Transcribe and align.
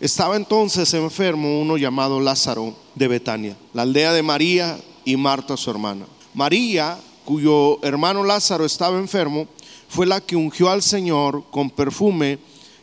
Estaba 0.00 0.36
entonces 0.36 0.92
enfermo 0.94 1.60
uno 1.60 1.76
llamado 1.76 2.20
Lázaro 2.20 2.74
de 2.94 3.08
Betania, 3.08 3.56
la 3.72 3.82
aldea 3.82 4.12
de 4.12 4.22
María 4.22 4.78
y 5.04 5.16
Marta 5.16 5.56
su 5.56 5.70
hermana. 5.70 6.06
María, 6.34 6.98
cuyo 7.24 7.78
hermano 7.82 8.24
Lázaro 8.24 8.64
estaba 8.64 8.98
enfermo, 8.98 9.46
fue 9.88 10.06
la 10.06 10.20
que 10.20 10.36
ungió 10.36 10.68
al 10.68 10.82
Señor 10.82 11.44
con 11.50 11.70
perfume 11.70 12.38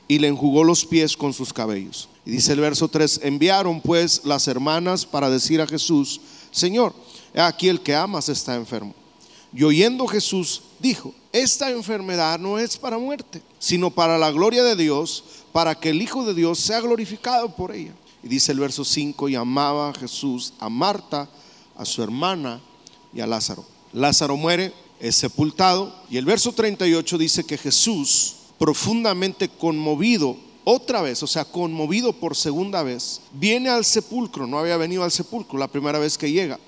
y 0.08 0.20
le 0.20 0.28
enjugó 0.28 0.64
los 0.64 0.86
pies 0.86 1.16
con 1.16 1.34
sus 1.34 1.54
cabellos. 1.54 2.10
Y 2.26 2.32
dice 2.32 2.54
el 2.54 2.60
verso 2.60 2.88
3, 2.88 3.22
enviaron 3.24 3.82
pues 3.82 4.22
las 4.24 4.48
hermanas 4.48 5.06
para 5.06 5.30
decir 5.30 5.62
a 5.62 5.68
Jesús, 5.68 6.22
Señor, 6.52 6.94
aquí 7.36 7.68
el 7.68 7.82
que 7.82 7.96
amas 7.96 8.30
está 8.30 8.56
enfermo. 8.56 8.94
Y 9.54 9.64
oyendo 9.64 10.08
Jesús, 10.08 10.62
dijo, 10.80 11.14
esta 11.34 11.70
enfermedad 11.72 12.40
no 12.40 12.60
es 12.60 12.78
para 12.78 12.98
muerte, 12.98 13.42
sino 13.60 13.90
para 13.90 14.18
la 14.18 14.32
gloria 14.32 14.64
de 14.64 14.76
Dios, 14.76 15.24
para 15.52 15.76
que 15.76 15.90
el 15.90 16.02
Hijo 16.02 16.26
de 16.26 16.34
Dios 16.34 16.60
sea 16.60 16.82
glorificado 16.82 17.56
por 17.56 17.74
ella. 17.74 17.94
Y 18.24 18.28
dice 18.28 18.52
el 18.52 18.60
verso 18.60 18.84
5, 18.84 19.30
y 19.30 19.36
amaba 19.36 19.94
Jesús, 19.94 20.54
a 20.60 20.70
Marta, 20.70 21.30
a 21.78 21.86
su 21.86 22.04
hermana 22.04 22.62
y 23.14 23.22
a 23.22 23.28
Lázaro. 23.28 23.66
Lázaro 23.94 24.38
muere, 24.38 24.74
es 25.00 25.16
sepultado, 25.16 25.96
y 26.10 26.18
el 26.18 26.26
verso 26.26 26.52
38 26.52 27.18
dice 27.18 27.44
que 27.44 27.58
Jesús, 27.58 28.36
profundamente 28.60 29.50
conmovido, 29.50 30.38
otra 30.64 31.02
vez, 31.02 31.24
o 31.24 31.28
sea, 31.28 31.46
conmovido 31.46 32.14
por 32.14 32.36
segunda 32.36 32.84
vez, 32.84 33.22
viene 33.34 33.70
al 33.70 33.84
sepulcro, 33.84 34.46
no 34.46 34.60
había 34.60 34.78
venido 34.78 35.04
al 35.04 35.12
sepulcro 35.12 35.58
la 35.58 35.68
primera 35.68 35.98
vez 35.98 36.18
que 36.18 36.32
llega 36.32 36.60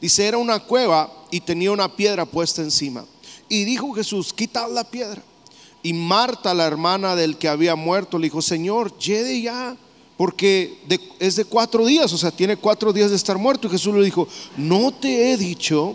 Dice, 0.00 0.26
era 0.26 0.38
una 0.38 0.60
cueva 0.60 1.12
y 1.30 1.40
tenía 1.40 1.72
una 1.72 1.94
piedra 1.94 2.24
puesta 2.24 2.62
encima. 2.62 3.04
Y 3.48 3.64
dijo 3.64 3.92
Jesús, 3.92 4.32
quitad 4.32 4.70
la 4.72 4.84
piedra. 4.84 5.22
Y 5.82 5.92
Marta, 5.92 6.54
la 6.54 6.66
hermana 6.66 7.14
del 7.14 7.36
que 7.36 7.48
había 7.48 7.76
muerto, 7.76 8.18
le 8.18 8.24
dijo, 8.24 8.42
Señor, 8.42 8.96
llegue 8.98 9.40
ya, 9.40 9.76
porque 10.16 10.78
es 11.20 11.36
de 11.36 11.44
cuatro 11.44 11.86
días, 11.86 12.12
o 12.12 12.18
sea, 12.18 12.30
tiene 12.30 12.56
cuatro 12.56 12.92
días 12.92 13.10
de 13.10 13.16
estar 13.16 13.38
muerto. 13.38 13.68
Y 13.68 13.70
Jesús 13.70 13.94
le 13.94 14.04
dijo, 14.04 14.26
no 14.56 14.92
te 14.92 15.30
he 15.32 15.36
dicho 15.36 15.94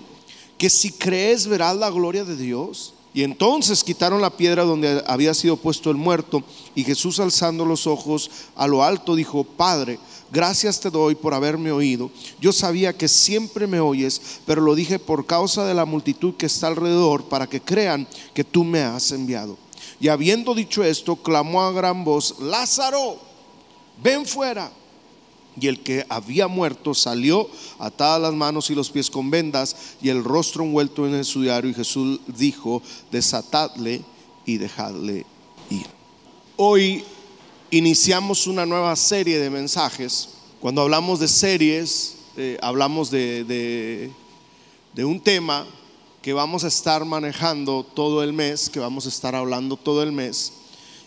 que 0.58 0.70
si 0.70 0.92
crees 0.92 1.46
verás 1.48 1.76
la 1.76 1.90
gloria 1.90 2.24
de 2.24 2.38
Dios. 2.38 2.94
Y 3.14 3.24
entonces 3.24 3.84
quitaron 3.84 4.22
la 4.22 4.36
piedra 4.36 4.64
donde 4.64 5.04
había 5.06 5.34
sido 5.34 5.58
puesto 5.58 5.92
el 5.92 5.98
muerto. 5.98 6.42
Y 6.74 6.84
Jesús 6.84 7.20
alzando 7.20 7.66
los 7.66 7.86
ojos 7.86 8.32
a 8.56 8.66
lo 8.66 8.84
alto 8.84 9.14
dijo, 9.16 9.44
Padre, 9.44 10.00
gracias 10.34 10.80
te 10.80 10.90
doy 10.90 11.14
por 11.16 11.34
haberme 11.34 11.72
oído. 11.72 12.10
Yo 12.42 12.52
sabía 12.52 12.98
que 12.98 13.08
siempre 13.08 13.68
me 13.68 13.80
oyes, 13.80 14.20
pero 14.46 14.62
lo 14.62 14.74
dije 14.74 14.98
por 14.98 15.26
causa 15.26 15.64
de 15.64 15.76
la 15.76 15.86
multitud 15.86 16.34
que 16.34 16.48
está 16.48 16.68
alrededor, 16.68 17.26
para 17.26 17.48
que 17.48 17.62
crean 17.62 18.08
que 18.34 18.44
tú 18.44 18.64
me 18.64 18.82
has 18.82 19.12
enviado. 19.12 19.58
Y 20.00 20.08
habiendo 20.08 20.56
dicho 20.56 20.84
esto, 20.84 21.16
clamó 21.16 21.62
a 21.62 21.72
gran 21.72 22.04
voz, 22.04 22.36
Lázaro, 22.40 23.20
ven 24.04 24.26
fuera. 24.26 24.72
Y 25.60 25.68
el 25.68 25.82
que 25.82 26.04
había 26.10 26.48
muerto 26.48 26.96
salió 26.96 27.48
atadas 27.78 28.20
las 28.20 28.34
manos 28.34 28.72
y 28.72 28.76
los 28.76 28.90
pies 28.90 29.12
con 29.12 29.30
vendas 29.30 29.76
y 30.02 30.10
el 30.10 30.24
rostro 30.24 30.64
envuelto 30.64 31.06
en 31.08 31.14
el 31.14 31.26
sudario. 31.26 31.70
Y 31.70 31.76
Jesús 31.76 32.20
dijo, 32.26 32.82
desatadle 33.12 34.02
y 34.48 34.58
dejadle 34.58 35.28
ir. 35.70 35.86
Hoy 36.58 37.04
iniciamos 37.78 38.46
una 38.46 38.66
nueva 38.66 38.96
serie 38.96 39.40
de 39.40 39.50
mensajes. 39.50 40.30
Cuando 40.62 40.82
hablamos 40.82 41.20
de 41.20 41.28
series, 41.28 42.16
eh, 42.38 42.58
hablamos 42.62 43.10
de, 43.10 43.44
de 44.94 45.06
un 45.06 45.20
tema 45.20 45.66
que 46.22 46.34
vamos 46.34 46.64
a 46.64 46.68
estar 46.68 47.04
manejando 47.04 47.84
todo 47.84 48.24
el 48.24 48.32
mes, 48.32 48.70
que 48.70 48.80
vamos 48.80 49.08
a 49.08 49.10
estar 49.10 49.34
hablando 49.34 49.76
todo 49.76 50.04
el 50.04 50.12
mes. 50.12 50.54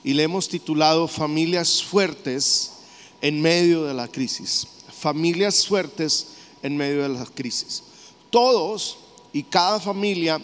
Y 0.03 0.15
le 0.15 0.25
hemos 0.25 0.49
titulado 0.49 1.06
Familias 1.06 1.82
Fuertes 1.82 2.72
en 3.21 3.41
medio 3.41 3.84
de 3.84 3.94
la 3.94 4.09
crisis. 4.09 4.66
Familias 5.00 5.66
fuertes 5.66 6.28
en 6.62 6.76
medio 6.76 7.03
de 7.03 7.10
la 7.10 7.26
crisis. 7.26 7.82
Todos 8.31 8.99
y 9.32 9.43
cada 9.44 9.78
familia 9.78 10.41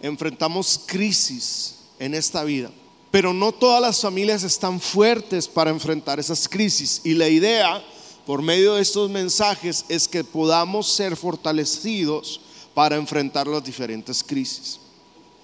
enfrentamos 0.00 0.80
crisis 0.86 1.76
en 1.98 2.14
esta 2.14 2.44
vida. 2.44 2.70
Pero 3.10 3.32
no 3.32 3.52
todas 3.52 3.80
las 3.80 4.00
familias 4.00 4.42
están 4.42 4.80
fuertes 4.80 5.48
para 5.48 5.70
enfrentar 5.70 6.18
esas 6.18 6.48
crisis. 6.48 7.00
Y 7.04 7.14
la 7.14 7.28
idea, 7.28 7.82
por 8.26 8.42
medio 8.42 8.74
de 8.74 8.82
estos 8.82 9.10
mensajes, 9.10 9.84
es 9.88 10.08
que 10.08 10.24
podamos 10.24 10.88
ser 10.88 11.16
fortalecidos 11.16 12.40
para 12.74 12.96
enfrentar 12.96 13.46
las 13.46 13.64
diferentes 13.64 14.22
crisis. 14.22 14.80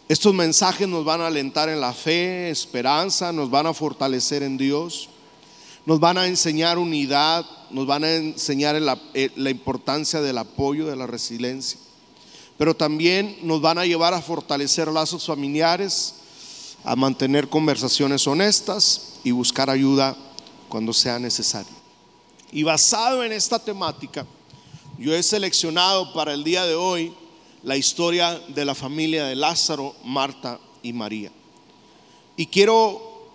Estos 0.08 0.34
mensajes 0.34 0.86
nos 0.86 1.04
van 1.04 1.22
a 1.22 1.28
alentar 1.28 1.70
en 1.70 1.80
la 1.80 1.94
fe, 1.94 2.50
esperanza, 2.50 3.32
nos 3.32 3.48
van 3.48 3.66
a 3.66 3.72
fortalecer 3.72 4.42
en 4.42 4.58
Dios, 4.58 5.08
nos 5.86 5.98
van 5.98 6.18
a 6.18 6.26
enseñar 6.26 6.76
unidad, 6.76 7.46
nos 7.70 7.86
van 7.86 8.04
a 8.04 8.12
enseñar 8.12 8.74
la, 8.82 9.00
eh, 9.14 9.30
la 9.36 9.48
importancia 9.48 10.20
del 10.20 10.36
apoyo, 10.36 10.86
de 10.86 10.96
la 10.96 11.06
resiliencia. 11.06 11.78
Pero 12.58 12.76
también 12.76 13.38
nos 13.42 13.62
van 13.62 13.78
a 13.78 13.86
llevar 13.86 14.12
a 14.12 14.20
fortalecer 14.20 14.88
lazos 14.88 15.24
familiares, 15.24 16.16
a 16.84 16.96
mantener 16.96 17.48
conversaciones 17.48 18.26
honestas 18.26 19.20
y 19.24 19.30
buscar 19.30 19.70
ayuda 19.70 20.16
cuando 20.68 20.92
sea 20.92 21.18
necesario. 21.18 21.72
Y 22.50 22.62
basado 22.64 23.24
en 23.24 23.32
esta 23.32 23.58
temática, 23.58 24.26
yo 24.98 25.14
he 25.14 25.22
seleccionado 25.22 26.12
para 26.12 26.32
el 26.34 26.44
día 26.44 26.64
de 26.64 26.74
hoy 26.74 27.14
la 27.62 27.76
historia 27.76 28.38
de 28.48 28.64
la 28.64 28.74
familia 28.74 29.24
de 29.24 29.36
Lázaro, 29.36 29.94
Marta 30.04 30.58
y 30.82 30.92
María. 30.92 31.30
Y 32.36 32.46
quiero 32.46 33.30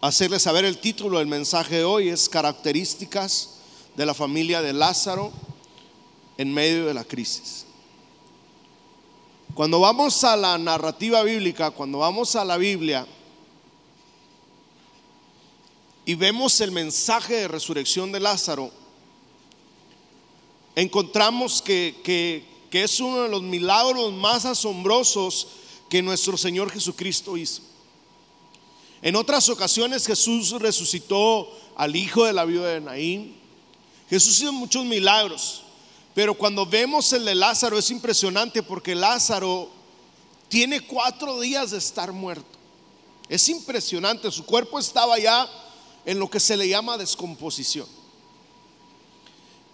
hacerles 0.00 0.42
saber 0.42 0.64
el 0.64 0.78
título 0.78 1.18
del 1.18 1.26
mensaje 1.26 1.76
de 1.76 1.84
hoy, 1.84 2.08
es 2.08 2.28
características 2.28 3.56
de 3.96 4.06
la 4.06 4.14
familia 4.14 4.62
de 4.62 4.72
Lázaro 4.72 5.32
en 6.38 6.54
medio 6.54 6.86
de 6.86 6.94
la 6.94 7.04
crisis. 7.04 7.66
Cuando 9.54 9.80
vamos 9.80 10.22
a 10.22 10.36
la 10.36 10.56
narrativa 10.58 11.22
bíblica, 11.22 11.70
cuando 11.70 11.98
vamos 11.98 12.36
a 12.36 12.44
la 12.44 12.56
Biblia 12.56 13.06
y 16.04 16.14
vemos 16.14 16.60
el 16.60 16.70
mensaje 16.70 17.34
de 17.34 17.48
resurrección 17.48 18.12
de 18.12 18.20
Lázaro, 18.20 18.70
encontramos 20.76 21.62
que, 21.62 22.44
es 22.70 23.00
uno 23.00 23.22
de 23.22 23.28
los 23.28 23.42
milagros 23.42 24.12
más 24.12 24.44
asombrosos 24.44 25.48
que 25.88 26.00
nuestro 26.00 26.36
Señor 26.36 26.70
Jesucristo 26.70 27.36
hizo. 27.36 27.62
En 29.02 29.16
otras 29.16 29.48
ocasiones 29.48 30.06
Jesús 30.06 30.52
resucitó 30.52 31.50
al 31.74 31.96
hijo 31.96 32.24
de 32.24 32.32
la 32.32 32.44
viuda 32.44 32.68
de 32.68 32.80
Naín. 32.80 33.36
Jesús 34.08 34.40
hizo 34.40 34.52
muchos 34.52 34.84
milagros. 34.84 35.62
Pero 36.14 36.34
cuando 36.34 36.66
vemos 36.66 37.12
el 37.12 37.24
de 37.24 37.34
Lázaro 37.34 37.78
es 37.78 37.90
impresionante 37.90 38.62
porque 38.62 38.94
Lázaro 38.94 39.70
tiene 40.48 40.80
cuatro 40.80 41.40
días 41.40 41.70
de 41.70 41.78
estar 41.78 42.12
muerto. 42.12 42.58
Es 43.28 43.48
impresionante, 43.48 44.30
su 44.30 44.44
cuerpo 44.44 44.78
estaba 44.78 45.18
ya 45.18 45.48
en 46.04 46.18
lo 46.18 46.28
que 46.28 46.40
se 46.40 46.56
le 46.56 46.68
llama 46.68 46.98
descomposición. 46.98 47.86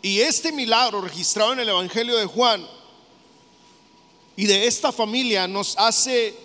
Y 0.03 0.21
este 0.21 0.53
milagro 0.53 1.01
registrado 1.01 1.55
en 1.55 1.61
el 1.61 1.71
Evangelio 1.71 2.17
de 2.17 2.27
Juan 2.27 2.67
y 4.37 4.45
de 4.45 4.67
esta 4.67 4.93
familia 4.93 5.49
nos 5.49 5.75
hace 5.79 6.37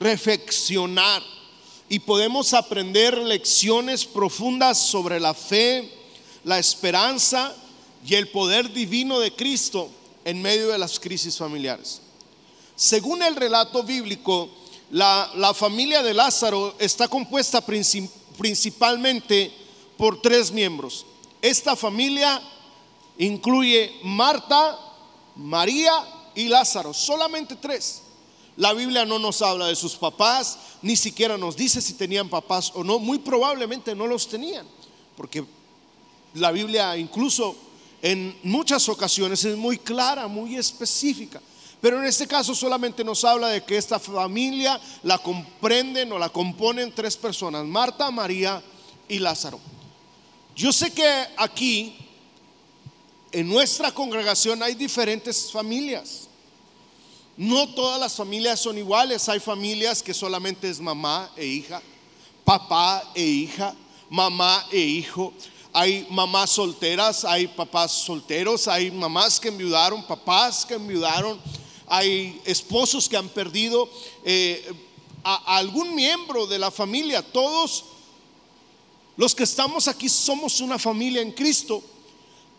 reflexionar 0.00 1.22
y 1.88 1.98
podemos 1.98 2.54
aprender 2.54 3.16
lecciones 3.18 4.06
profundas 4.06 4.78
sobre 4.78 5.20
la 5.20 5.34
fe, 5.34 5.92
la 6.44 6.58
esperanza 6.58 7.54
y 8.06 8.14
el 8.14 8.28
poder 8.28 8.72
divino 8.72 9.18
de 9.18 9.34
Cristo 9.34 9.90
en 10.24 10.40
medio 10.40 10.68
de 10.68 10.78
las 10.78 11.00
crisis 11.00 11.36
familiares. 11.36 12.00
Según 12.76 13.22
el 13.22 13.34
relato 13.34 13.82
bíblico, 13.82 14.48
la, 14.90 15.52
familia 15.54 16.02
de 16.02 16.14
Lázaro 16.14 16.76
está 16.78 17.08
compuesta 17.08 17.64
principalmente 18.38 19.52
por 19.96 20.22
tres 20.22 20.52
miembros. 20.52 21.04
Esta 21.42 21.74
familia 21.74 22.40
incluye 23.18 23.92
Marta, 24.04 24.78
María 25.34 25.92
y 26.34 26.48
Lázaro, 26.48 26.94
solamente 26.94 27.56
tres. 27.56 28.02
La 28.56 28.72
Biblia 28.72 29.04
no 29.04 29.18
nos 29.18 29.42
habla 29.42 29.66
de 29.66 29.76
sus 29.76 29.96
papás, 29.96 30.58
ni 30.80 30.96
siquiera 30.96 31.36
nos 31.36 31.56
dice 31.56 31.82
si 31.82 31.94
tenían 31.94 32.28
papás 32.28 32.70
o 32.74 32.84
no. 32.84 32.98
Muy 32.98 33.18
probablemente 33.18 33.94
no 33.94 34.06
los 34.06 34.28
tenían, 34.28 34.66
porque 35.16 35.44
la 36.34 36.52
Biblia 36.52 36.96
incluso 36.96 37.65
en 38.02 38.38
muchas 38.42 38.88
ocasiones 38.88 39.44
es 39.44 39.56
muy 39.56 39.78
clara, 39.78 40.28
muy 40.28 40.56
específica. 40.56 41.40
Pero 41.80 42.00
en 42.00 42.06
este 42.06 42.26
caso 42.26 42.54
solamente 42.54 43.04
nos 43.04 43.24
habla 43.24 43.48
de 43.48 43.62
que 43.62 43.76
esta 43.76 43.98
familia 43.98 44.80
la 45.02 45.18
comprenden 45.18 46.10
o 46.12 46.18
la 46.18 46.28
componen 46.28 46.92
tres 46.94 47.16
personas, 47.16 47.64
Marta, 47.64 48.10
María 48.10 48.62
y 49.08 49.18
Lázaro. 49.18 49.60
Yo 50.54 50.72
sé 50.72 50.90
que 50.90 51.26
aquí, 51.36 51.96
en 53.30 53.48
nuestra 53.48 53.92
congregación, 53.92 54.62
hay 54.62 54.74
diferentes 54.74 55.52
familias. 55.52 56.28
No 57.36 57.68
todas 57.74 58.00
las 58.00 58.14
familias 58.14 58.60
son 58.60 58.78
iguales. 58.78 59.28
Hay 59.28 59.40
familias 59.40 60.02
que 60.02 60.14
solamente 60.14 60.70
es 60.70 60.80
mamá 60.80 61.30
e 61.36 61.44
hija, 61.44 61.82
papá 62.44 63.12
e 63.14 63.22
hija, 63.22 63.74
mamá 64.08 64.66
e 64.72 64.78
hijo. 64.78 65.34
Hay 65.78 66.06
mamás 66.08 66.52
solteras, 66.52 67.22
hay 67.26 67.48
papás 67.48 67.92
solteros, 67.92 68.66
hay 68.66 68.90
mamás 68.90 69.38
que 69.38 69.48
enviudaron, 69.48 70.02
papás 70.06 70.64
que 70.64 70.72
enviudaron, 70.72 71.38
hay 71.86 72.40
esposos 72.46 73.06
que 73.06 73.18
han 73.18 73.28
perdido 73.28 73.86
eh, 74.24 74.72
a 75.22 75.58
algún 75.58 75.94
miembro 75.94 76.46
de 76.46 76.58
la 76.58 76.70
familia. 76.70 77.20
Todos 77.20 77.84
los 79.18 79.34
que 79.34 79.42
estamos 79.42 79.86
aquí 79.86 80.08
somos 80.08 80.62
una 80.62 80.78
familia 80.78 81.20
en 81.20 81.32
Cristo, 81.32 81.82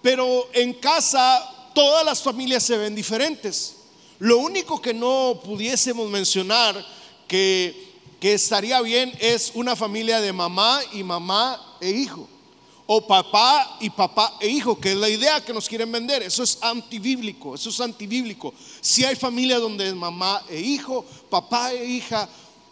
pero 0.03 0.47
en 0.53 0.75
casa 0.75 1.71
todas 1.73 2.05
las 2.05 2.21
familias 2.21 2.61
se 2.61 2.77
ven 2.77 2.93
diferentes. 2.93 3.77
Lo 4.19 4.37
único 4.37 4.79
que 4.79 4.93
no 4.93 5.41
pudiésemos 5.43 6.07
mencionar 6.07 6.85
que, 7.27 7.95
que 8.19 8.35
estaría 8.35 8.79
bien 8.81 9.11
es 9.19 9.53
una 9.55 9.75
familia 9.75 10.21
de 10.21 10.31
mamá 10.33 10.81
y 10.93 11.01
mamá 11.01 11.77
e 11.81 11.89
hijo. 11.89 12.29
O 12.87 13.05
papá 13.05 13.77
y 13.81 13.89
papá 13.89 14.37
e 14.39 14.47
hijo, 14.47 14.79
que 14.79 14.91
es 14.91 14.97
la 14.97 15.09
idea 15.09 15.43
que 15.43 15.53
nos 15.53 15.67
quieren 15.67 15.91
vender. 15.91 16.23
Eso 16.23 16.41
es 16.41 16.57
antibíblico, 16.61 17.53
eso 17.53 17.69
es 17.69 17.81
antibíblico. 17.81 18.53
Si 18.79 19.03
hay 19.03 19.15
familia 19.15 19.59
donde 19.59 19.87
es 19.87 19.93
mamá 19.93 20.41
e 20.49 20.59
hijo, 20.59 21.05
papá 21.29 21.73
e 21.73 21.85
hija, 21.85 22.29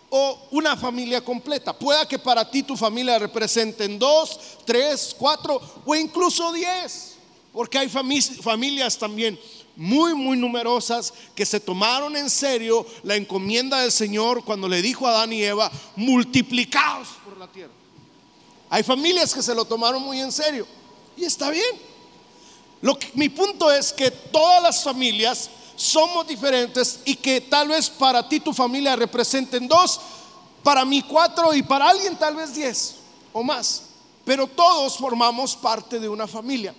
o 0.10 0.48
una 0.52 0.78
familia 0.78 1.20
completa. 1.20 1.78
Pueda 1.78 2.08
que 2.08 2.18
para 2.18 2.50
ti 2.50 2.64
tu 2.64 2.78
familia 2.78 3.20
representen 3.20 4.00
dos, 4.00 4.40
tres, 4.64 5.14
cuatro 5.18 5.60
o 5.86 5.96
incluso 5.96 6.54
diez. 6.54 7.16
Porque 7.52 7.78
hay 7.78 7.90
familias 7.90 8.98
también 8.98 9.40
muy, 9.76 10.14
muy 10.14 10.38
numerosas 10.38 11.14
que 11.36 11.46
se 11.46 11.60
tomaron 11.60 12.16
en 12.16 12.30
serio 12.30 12.86
la 13.04 13.16
encomienda 13.16 13.82
del 13.82 13.92
Señor 13.92 14.44
cuando 14.44 14.68
le 14.68 14.82
dijo 14.82 15.08
a 15.08 15.12
Adán 15.12 15.34
y 15.34 15.44
Eva, 15.44 15.72
multiplicados 15.96 17.10
por 17.24 17.38
la 17.38 17.48
tierra. 17.48 17.85
Hay 18.76 18.84
familias 18.84 19.34
que 19.34 19.42
se 19.42 19.56
lo 19.56 19.64
tomaron 19.64 20.04
muy 20.04 20.20
en 20.20 20.34
serio 20.34 20.68
y 21.16 21.24
está 21.24 21.50
bien. 21.50 21.80
Lo 22.82 22.98
mi 23.14 23.30
punto 23.30 23.72
es 23.72 23.94
que 23.94 24.12
todas 24.12 24.62
las 24.62 24.84
familias 24.84 25.50
somos 25.78 26.28
diferentes 26.28 27.00
y 27.06 27.16
que 27.16 27.40
tal 27.40 27.70
vez 27.70 27.90
para 27.90 28.28
ti 28.28 28.42
tu 28.42 28.52
familia 28.52 28.98
representen 28.98 29.66
dos, 29.66 30.02
para 30.62 30.84
mí 30.84 31.02
cuatro 31.04 31.54
y 31.54 31.64
para 31.64 31.90
alguien 31.90 32.18
tal 32.18 32.36
vez 32.36 32.54
diez 32.54 32.96
o 33.32 33.44
más. 33.44 33.84
Pero 34.26 34.46
todos 34.46 34.98
formamos 34.98 35.56
parte 35.56 35.98
de 35.98 36.10
una 36.10 36.28
familia. 36.28 36.76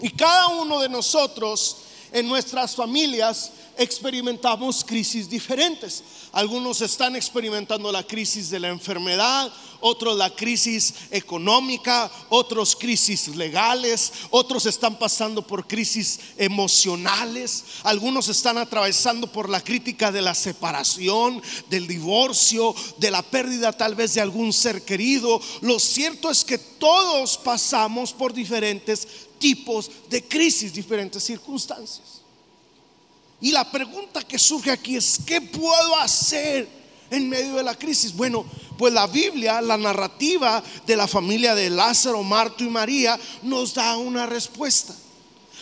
Y 0.00 0.08
cada 0.08 0.46
uno 0.48 0.80
de 0.80 0.88
nosotros 0.88 1.76
en 2.12 2.28
nuestras 2.28 2.74
familias 2.74 3.52
experimentamos 3.76 4.82
crisis 4.82 5.28
diferentes. 5.28 6.02
Algunos 6.32 6.80
están 6.80 7.14
experimentando 7.14 7.92
la 7.92 8.04
crisis 8.04 8.48
de 8.48 8.58
la 8.58 8.68
enfermedad, 8.68 9.52
otros 9.80 10.16
la 10.16 10.34
crisis 10.34 10.94
económica, 11.10 12.10
otros 12.28 12.76
crisis 12.76 13.28
legales, 13.28 14.12
otros 14.30 14.66
están 14.66 14.98
pasando 14.98 15.46
por 15.46 15.66
crisis 15.66 16.20
emocionales, 16.36 17.64
algunos 17.82 18.28
están 18.28 18.58
atravesando 18.58 19.30
por 19.30 19.48
la 19.48 19.62
crítica 19.62 20.12
de 20.12 20.22
la 20.22 20.34
separación, 20.34 21.42
del 21.68 21.86
divorcio, 21.86 22.74
de 22.98 23.10
la 23.10 23.22
pérdida 23.22 23.72
tal 23.72 23.94
vez 23.94 24.14
de 24.14 24.20
algún 24.20 24.52
ser 24.52 24.82
querido. 24.84 25.40
Lo 25.60 25.78
cierto 25.78 26.30
es 26.30 26.44
que 26.44 26.58
todos 26.58 27.38
pasamos 27.38 28.12
por 28.12 28.32
diferentes 28.32 29.06
tipos 29.38 29.90
de 30.08 30.22
crisis, 30.22 30.72
diferentes 30.72 31.22
circunstancias. 31.22 32.22
Y 33.40 33.52
la 33.52 33.70
pregunta 33.70 34.22
que 34.22 34.38
surge 34.38 34.70
aquí 34.70 34.96
es, 34.96 35.18
¿qué 35.26 35.40
puedo 35.40 35.96
hacer 35.96 36.75
en 37.10 37.28
medio 37.28 37.54
de 37.54 37.62
la 37.62 37.74
crisis? 37.74 38.14
Bueno, 38.14 38.44
pues 38.76 38.92
la 38.92 39.06
Biblia, 39.06 39.60
la 39.60 39.76
narrativa 39.76 40.62
de 40.86 40.96
la 40.96 41.06
familia 41.06 41.54
de 41.54 41.70
Lázaro, 41.70 42.22
Marto 42.22 42.64
y 42.64 42.68
María 42.68 43.18
nos 43.42 43.74
da 43.74 43.96
una 43.96 44.26
respuesta. 44.26 44.94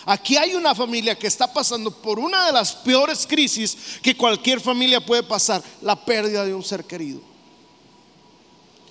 Aquí 0.07 0.37
hay 0.37 0.55
una 0.55 0.75
familia 0.75 1.19
que 1.19 1.27
está 1.27 1.53
pasando 1.53 1.91
por 1.91 2.19
una 2.19 2.47
de 2.47 2.53
las 2.53 2.75
peores 2.75 3.27
crisis 3.27 3.77
que 4.03 4.17
cualquier 4.17 4.61
familia 4.61 5.05
puede 5.05 5.23
pasar, 5.23 5.63
la 5.81 5.97
pérdida 6.05 6.45
de 6.45 6.55
un 6.55 6.63
ser 6.63 6.85
querido. 6.85 7.21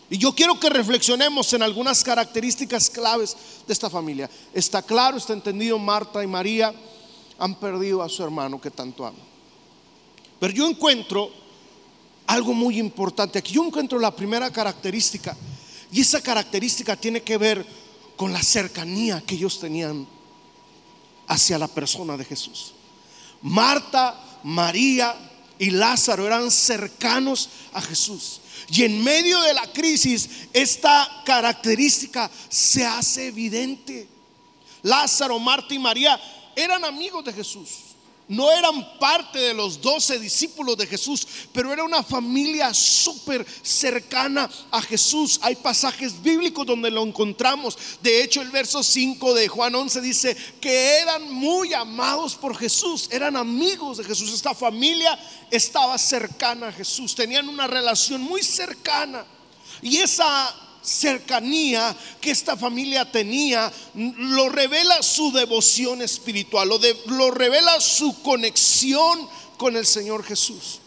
Y 0.09 0.17
yo 0.17 0.33
quiero 0.33 0.59
que 0.59 0.69
reflexionemos 0.69 1.53
en 1.53 1.63
algunas 1.63 2.03
características 2.03 2.89
claves 2.89 3.35
de 3.65 3.73
esta 3.73 3.89
familia. 3.89 4.29
Está 4.53 4.81
claro, 4.81 5.17
está 5.17 5.33
entendido, 5.33 5.77
Marta 5.79 6.23
y 6.23 6.27
María 6.27 6.73
han 7.37 7.55
perdido 7.55 8.01
a 8.01 8.09
su 8.09 8.23
hermano 8.23 8.59
que 8.59 8.71
tanto 8.71 9.05
aman. 9.05 9.21
Pero 10.39 10.53
yo 10.53 10.67
encuentro 10.67 11.31
algo 12.27 12.53
muy 12.53 12.79
importante. 12.79 13.39
Aquí 13.39 13.53
yo 13.53 13.65
encuentro 13.65 13.99
la 13.99 14.15
primera 14.15 14.51
característica. 14.51 15.35
Y 15.91 16.01
esa 16.01 16.21
característica 16.21 16.95
tiene 16.95 17.21
que 17.21 17.37
ver 17.37 17.65
con 18.15 18.33
la 18.33 18.41
cercanía 18.41 19.21
que 19.21 19.35
ellos 19.35 19.59
tenían 19.59 20.07
hacia 21.27 21.57
la 21.57 21.67
persona 21.67 22.17
de 22.17 22.25
Jesús. 22.25 22.73
Marta, 23.41 24.39
María 24.43 25.15
y 25.59 25.69
Lázaro 25.69 26.25
eran 26.25 26.49
cercanos 26.49 27.49
a 27.73 27.81
Jesús. 27.81 28.41
Y 28.69 28.83
en 28.83 29.03
medio 29.03 29.41
de 29.41 29.53
la 29.53 29.71
crisis, 29.71 30.29
esta 30.53 31.21
característica 31.25 32.29
se 32.49 32.85
hace 32.85 33.27
evidente. 33.27 34.07
Lázaro, 34.81 35.39
Marta 35.39 35.73
y 35.73 35.79
María 35.79 36.19
eran 36.55 36.83
amigos 36.85 37.23
de 37.25 37.33
Jesús. 37.33 37.69
No 38.27 38.49
eran 38.51 38.97
parte 38.99 39.37
de 39.37 39.53
los 39.53 39.81
doce 39.81 40.17
discípulos 40.17 40.77
de 40.77 40.87
Jesús, 40.87 41.27
pero 41.51 41.73
era 41.73 41.83
una 41.83 42.01
familia 42.03 42.73
súper 42.73 43.45
cercana 43.61 44.49
a 44.71 44.81
Jesús. 44.81 45.39
Hay 45.41 45.55
pasajes 45.55 46.21
bíblicos 46.21 46.65
donde 46.65 46.89
lo 46.89 47.03
encontramos. 47.03 47.77
De 48.01 48.23
hecho, 48.23 48.41
el 48.41 48.49
verso 48.49 48.81
5 48.81 49.33
de 49.33 49.49
Juan 49.49 49.75
11 49.75 50.01
dice 50.01 50.37
que 50.61 50.99
eran 50.99 51.31
muy 51.31 51.73
amados 51.73 52.35
por 52.35 52.57
Jesús, 52.57 53.09
eran 53.11 53.35
amigos 53.35 53.97
de 53.97 54.05
Jesús. 54.05 54.33
Esta 54.33 54.55
familia 54.55 55.19
estaba 55.51 55.97
cercana 55.97 56.69
a 56.69 56.71
Jesús, 56.71 57.15
tenían 57.15 57.49
una 57.49 57.67
relación 57.67 58.21
muy 58.21 58.41
cercana. 58.41 59.25
Y 59.81 59.97
esa 59.97 60.62
cercanía 60.83 61.95
que 62.21 62.31
esta 62.31 62.57
familia 62.57 63.09
tenía, 63.11 63.71
lo 63.95 64.49
revela 64.49 65.01
su 65.01 65.31
devoción 65.31 66.01
espiritual, 66.01 66.69
lo, 66.69 66.79
lo 67.07 67.31
revela 67.31 67.79
su 67.81 68.21
conexión 68.21 69.27
con 69.57 69.75
el 69.75 69.85
Señor 69.85 70.23
Jesús. 70.23 70.79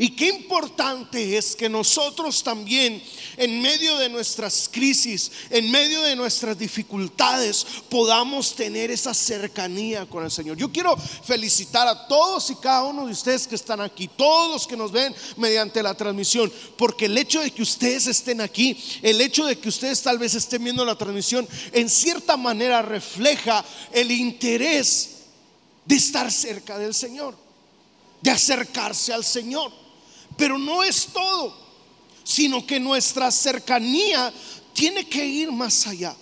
Y 0.00 0.10
qué 0.10 0.28
importante 0.28 1.36
es 1.36 1.56
que 1.56 1.68
nosotros 1.68 2.44
también, 2.44 3.02
en 3.36 3.60
medio 3.60 3.98
de 3.98 4.08
nuestras 4.08 4.70
crisis, 4.72 5.32
en 5.50 5.72
medio 5.72 6.00
de 6.02 6.14
nuestras 6.14 6.56
dificultades, 6.56 7.66
podamos 7.88 8.54
tener 8.54 8.92
esa 8.92 9.12
cercanía 9.12 10.06
con 10.06 10.22
el 10.22 10.30
Señor. 10.30 10.56
Yo 10.56 10.70
quiero 10.70 10.96
felicitar 10.96 11.88
a 11.88 12.06
todos 12.06 12.48
y 12.50 12.54
cada 12.54 12.84
uno 12.84 13.06
de 13.06 13.12
ustedes 13.12 13.48
que 13.48 13.56
están 13.56 13.80
aquí, 13.80 14.06
todos 14.06 14.52
los 14.52 14.66
que 14.68 14.76
nos 14.76 14.92
ven 14.92 15.12
mediante 15.36 15.82
la 15.82 15.94
transmisión, 15.94 16.52
porque 16.76 17.06
el 17.06 17.18
hecho 17.18 17.40
de 17.40 17.50
que 17.50 17.62
ustedes 17.62 18.06
estén 18.06 18.40
aquí, 18.40 18.80
el 19.02 19.20
hecho 19.20 19.46
de 19.46 19.58
que 19.58 19.68
ustedes 19.68 20.00
tal 20.00 20.18
vez 20.18 20.32
estén 20.36 20.62
viendo 20.62 20.84
la 20.84 20.96
transmisión, 20.96 21.48
en 21.72 21.90
cierta 21.90 22.36
manera 22.36 22.82
refleja 22.82 23.64
el 23.92 24.12
interés 24.12 25.22
de 25.84 25.96
estar 25.96 26.30
cerca 26.30 26.78
del 26.78 26.94
Señor, 26.94 27.34
de 28.20 28.30
acercarse 28.30 29.12
al 29.12 29.24
Señor. 29.24 29.87
Pero 30.38 30.56
no 30.56 30.82
es 30.82 31.08
todo. 31.12 31.68
sino 32.24 32.66
que 32.66 32.78
nuestra 32.78 33.30
cercanía 33.30 34.30
tiene 34.74 35.08
que 35.08 35.24
ir 35.24 35.50
más 35.50 35.86
allá. 35.86 36.14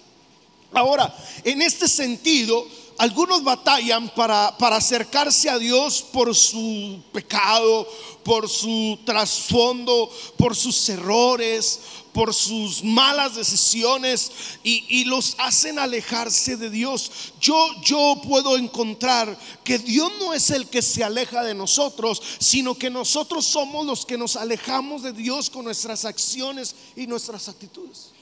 Ahora, 0.73 1.13
en 1.43 1.61
este 1.63 1.89
sentido, 1.89 2.65
algunos 2.97 3.43
batallan 3.43 4.09
para, 4.11 4.57
para, 4.57 4.77
acercarse 4.77 5.51
a 5.51 5.59
Dios 5.59 6.03
por 6.13 6.33
su 6.33 7.03
pecado, 7.13 7.89
por 8.23 8.49
su 8.49 8.99
trasfondo, 9.05 10.09
por 10.37 10.55
sus 10.55 10.89
errores, 10.89 11.81
por 12.17 12.33
sus 12.33 12.83
malas 12.83 13.35
decisiones 13.35 14.33
y, 14.65 15.05
los 15.05 15.35
hacen 15.37 15.79
alejarse 15.79 16.57
de 16.57 16.71
Dios. 16.71 17.11
Yo, 17.43 17.69
yo 17.83 18.23
puedo 18.27 18.57
encontrar 18.57 19.39
que 19.63 19.79
Dios 19.79 20.11
no 20.19 20.33
es 20.33 20.49
el 20.49 20.67
que 20.67 20.81
se 20.81 21.05
aleja 21.05 21.45
de 21.45 21.53
nosotros, 21.53 22.23
sino 22.39 22.75
que 22.75 22.89
nosotros 22.89 23.45
somos 23.45 23.85
los 23.85 24.07
que 24.07 24.17
nos 24.17 24.37
alejamos 24.37 25.03
de 25.03 25.13
Dios 25.13 25.51
con 25.51 25.67
nuestras 25.67 26.07
acciones 26.07 26.75
y 26.97 27.07
nuestras 27.07 27.51
actitudes. 27.51 28.13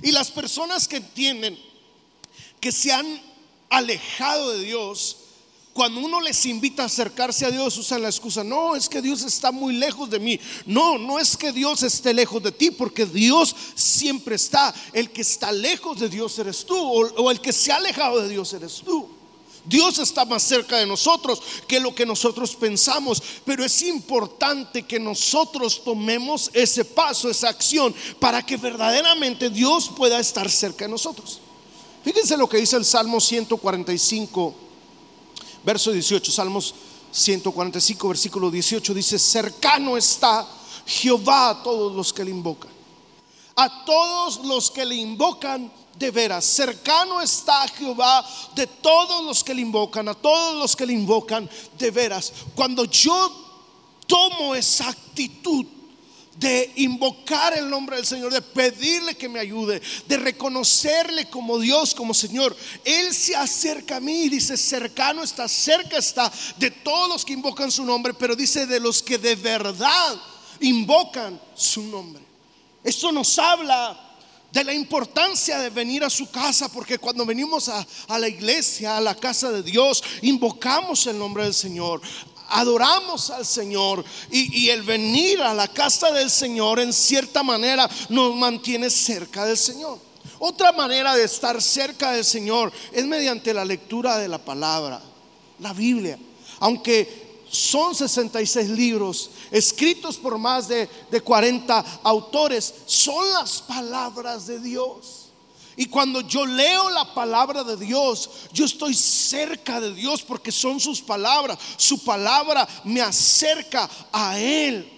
Y 0.00 0.12
las 0.12 0.30
personas 0.30 0.86
que 0.86 0.98
entienden 0.98 1.58
que 2.60 2.70
se 2.70 2.92
han 2.92 3.20
alejado 3.68 4.52
de 4.52 4.64
Dios, 4.64 5.16
cuando 5.80 6.00
uno 6.02 6.20
les 6.20 6.44
invita 6.44 6.82
a 6.82 6.86
acercarse 6.86 7.46
a 7.46 7.50
Dios, 7.50 7.78
usan 7.78 8.02
la 8.02 8.10
excusa, 8.10 8.44
no, 8.44 8.76
es 8.76 8.86
que 8.86 9.00
Dios 9.00 9.22
está 9.22 9.50
muy 9.50 9.72
lejos 9.72 10.10
de 10.10 10.18
mí. 10.18 10.38
No, 10.66 10.98
no 10.98 11.18
es 11.18 11.38
que 11.38 11.52
Dios 11.52 11.82
esté 11.82 12.12
lejos 12.12 12.42
de 12.42 12.52
ti, 12.52 12.70
porque 12.70 13.06
Dios 13.06 13.56
siempre 13.74 14.34
está. 14.34 14.74
El 14.92 15.10
que 15.10 15.22
está 15.22 15.50
lejos 15.50 15.98
de 15.98 16.10
Dios 16.10 16.38
eres 16.38 16.66
tú, 16.66 16.76
o, 16.76 17.30
el 17.30 17.40
que 17.40 17.54
se 17.54 17.72
ha 17.72 17.76
alejado 17.76 18.20
de 18.20 18.28
Dios 18.28 18.52
eres 18.52 18.82
tú. 18.84 19.08
Dios 19.64 19.98
está 20.00 20.26
más 20.26 20.42
cerca 20.42 20.76
de 20.76 20.84
nosotros 20.84 21.40
que 21.66 21.80
lo 21.80 21.94
que 21.94 22.04
nosotros 22.04 22.54
pensamos, 22.56 23.22
pero 23.46 23.64
es 23.64 23.80
importante 23.80 24.82
que 24.82 25.00
nosotros 25.00 25.82
tomemos 25.82 26.50
ese 26.52 26.84
paso, 26.84 27.30
esa 27.30 27.48
acción, 27.48 27.94
para 28.18 28.44
que 28.44 28.58
verdaderamente 28.58 29.48
Dios 29.48 29.90
pueda 29.96 30.20
estar 30.20 30.50
cerca 30.50 30.84
de 30.84 30.90
nosotros. 30.90 31.40
Fíjense 32.04 32.36
lo 32.36 32.50
que 32.50 32.58
dice 32.58 32.76
el 32.76 32.84
Salmo 32.84 33.18
145 33.18 34.68
verso 35.64 35.92
18, 35.92 36.32
Salmos 36.32 36.74
145, 37.12 38.08
versículo 38.08 38.50
18, 38.50 38.94
dice, 38.94 39.18
cercano 39.18 39.96
está 39.96 40.46
Jehová 40.86 41.50
a 41.50 41.62
todos 41.62 41.94
los 41.94 42.12
que 42.12 42.24
le 42.24 42.30
invocan. 42.30 42.70
A 43.56 43.84
todos 43.84 44.44
los 44.44 44.70
que 44.70 44.84
le 44.84 44.94
invocan 44.94 45.70
de 45.98 46.10
veras. 46.10 46.44
Cercano 46.44 47.20
está 47.20 47.68
Jehová 47.68 48.24
de 48.54 48.66
todos 48.66 49.24
los 49.24 49.44
que 49.44 49.54
le 49.54 49.60
invocan, 49.62 50.08
a 50.08 50.14
todos 50.14 50.56
los 50.56 50.74
que 50.74 50.86
le 50.86 50.94
invocan 50.94 51.48
de 51.78 51.90
veras. 51.90 52.32
Cuando 52.54 52.84
yo 52.84 53.30
tomo 54.06 54.54
esa 54.54 54.88
actitud 54.88 55.66
de 56.36 56.72
invocar 56.76 57.56
el 57.56 57.68
nombre 57.68 57.96
del 57.96 58.06
Señor, 58.06 58.32
de 58.32 58.40
pedirle 58.40 59.16
que 59.16 59.28
me 59.28 59.40
ayude, 59.40 59.82
de 60.06 60.16
reconocerle 60.16 61.28
como 61.28 61.58
Dios, 61.58 61.94
como 61.94 62.14
Señor. 62.14 62.56
Él 62.84 63.14
se 63.14 63.36
acerca 63.36 63.96
a 63.96 64.00
mí 64.00 64.22
y 64.24 64.28
dice, 64.28 64.56
cercano 64.56 65.22
está, 65.22 65.48
cerca 65.48 65.98
está 65.98 66.32
de 66.56 66.70
todos 66.70 67.08
los 67.08 67.24
que 67.24 67.32
invocan 67.32 67.70
su 67.70 67.84
nombre, 67.84 68.14
pero 68.14 68.36
dice 68.36 68.66
de 68.66 68.80
los 68.80 69.02
que 69.02 69.18
de 69.18 69.36
verdad 69.36 70.16
invocan 70.60 71.40
su 71.54 71.82
nombre. 71.82 72.22
Esto 72.82 73.12
nos 73.12 73.38
habla 73.38 74.06
de 74.52 74.64
la 74.64 74.74
importancia 74.74 75.58
de 75.58 75.70
venir 75.70 76.02
a 76.02 76.10
su 76.10 76.30
casa, 76.30 76.70
porque 76.70 76.98
cuando 76.98 77.24
venimos 77.24 77.68
a, 77.68 77.86
a, 78.08 78.18
la 78.18 78.28
iglesia, 78.28 78.96
a 78.96 79.00
la 79.00 79.14
casa 79.14 79.50
de 79.52 79.62
Dios, 79.62 80.02
invocamos 80.22 81.06
el 81.06 81.18
nombre 81.18 81.44
del 81.44 81.54
Señor, 81.54 82.00
adoramos 82.50 83.30
al 83.30 83.46
Señor 83.46 84.04
y, 84.30 84.68
el 84.68 84.82
venir 84.82 85.40
a 85.40 85.54
la 85.54 85.68
casa 85.68 86.10
del 86.10 86.30
Señor 86.30 86.80
en 86.80 86.92
cierta 86.92 87.42
manera 87.42 87.88
nos 88.08 88.36
mantiene 88.36 88.90
cerca 88.90 89.44
del 89.46 89.56
Señor. 89.56 89.98
Otra 90.38 90.72
manera 90.72 91.14
de 91.14 91.24
estar 91.24 91.60
cerca 91.60 92.12
del 92.12 92.24
Señor 92.24 92.72
es 92.92 93.06
mediante 93.06 93.54
la 93.54 93.64
lectura 93.64 94.18
de 94.18 94.28
la 94.28 94.38
palabra, 94.38 95.00
la 95.58 95.72
Biblia. 95.72 96.18
Aunque 96.58 97.40
son 97.50 97.94
66 97.94 98.68
libros 98.70 99.30
escritos 99.50 100.16
por 100.16 100.38
más 100.38 100.68
de, 100.68 100.88
de 101.10 101.20
40 101.20 102.00
autores, 102.02 102.74
son 102.86 103.28
las 103.32 103.62
palabras 103.62 104.46
de 104.46 104.60
Dios. 104.60 105.19
Y 105.80 105.86
cuando 105.86 106.20
yo 106.20 106.44
leo 106.44 106.90
la 106.90 107.14
palabra 107.14 107.64
de 107.64 107.74
Dios, 107.74 108.28
yo 108.52 108.66
estoy 108.66 108.92
cerca 108.92 109.80
de 109.80 109.94
Dios 109.94 110.20
porque 110.20 110.52
son 110.52 110.78
sus 110.78 111.00
palabras. 111.00 111.58
Su 111.78 112.04
palabra 112.04 112.68
me 112.84 113.00
acerca 113.00 113.88
a 114.12 114.38
Él. 114.38 114.92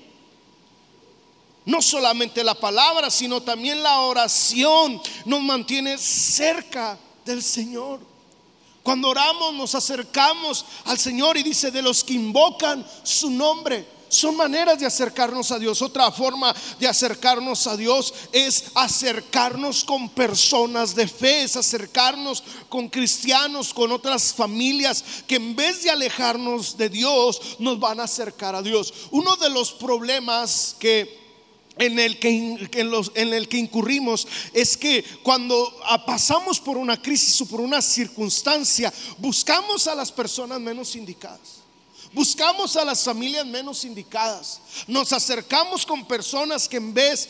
No 1.65 1.81
solamente 1.81 2.43
la 2.43 2.57
palabra, 2.57 3.11
sino 3.11 3.41
también 3.41 3.81
la 3.81 4.01
oración 4.01 5.01
nos 5.25 5.41
mantiene 5.43 5.97
cerca 5.99 6.99
del 7.25 7.45
Señor. 7.45 8.01
Cuando 8.83 9.11
oramos 9.11 9.55
nos 9.55 9.77
acercamos 9.77 10.65
al 10.87 10.99
Señor 10.99 11.37
y 11.37 11.45
dice 11.45 11.71
de 11.71 11.83
los 11.83 12.03
que 12.03 12.15
invocan 12.15 12.85
su 13.05 13.31
nombre 13.31 13.87
son 14.13 14.37
maneras 14.37 14.79
de 14.79 14.87
acercarnos 14.87 15.51
a 15.51 15.59
Dios. 15.59 15.81
Otra 15.81 16.11
forma 16.13 16.55
de 16.79 16.87
acercarnos 16.87 17.67
a 17.67 17.77
Dios 17.77 18.13
es 18.31 18.65
acercarnos 18.75 19.85
con 19.85 20.11
personas 20.11 20.95
de 20.95 21.09
fe, 21.09 21.45
es 21.45 21.57
acercarnos 21.57 22.43
con 22.69 22.89
cristianos, 22.89 23.73
con 23.73 23.91
otras 23.91 24.35
familias 24.35 25.03
que 25.27 25.37
en 25.37 25.57
vez 25.57 25.83
de 25.83 25.91
alejarnos 25.91 26.77
de 26.77 26.91
Dios 26.91 27.57
nos 27.59 27.81
van 27.81 28.01
a 28.01 28.05
acercar 28.05 28.55
a 28.55 28.63
Dios. 28.63 28.93
Uno 29.11 29.37
de 29.37 29.49
los 29.49 29.73
problemas 29.73 30.77
que 30.79 31.23
en 31.79 31.99
el 31.99 32.19
que, 32.19 32.29
en, 33.15 33.33
el 33.33 33.49
que 33.49 33.57
incurrimos 33.57 34.29
es 34.53 34.77
que 34.77 35.03
cuando 35.23 35.75
pasamos 36.07 36.61
por 36.61 36.77
una 36.77 37.01
crisis 37.01 37.41
o 37.41 37.47
por 37.47 37.63
una 37.63 37.81
circunstancia, 37.81 38.93
buscamos 39.17 39.87
a 39.87 39.95
las 39.95 40.13
personas 40.13 40.61
menos 40.61 40.95
indicadas. 40.97 41.63
Buscamos 42.13 42.77
a 42.77 42.85
las 42.85 43.03
familias 43.05 43.47
menos 43.47 43.85
indicadas. 43.85 44.61
Nos 44.87 45.13
acercamos 45.13 45.87
con 45.87 46.07
personas 46.07 46.69
que 46.69 46.77
en 46.77 46.93
vez 46.93 47.29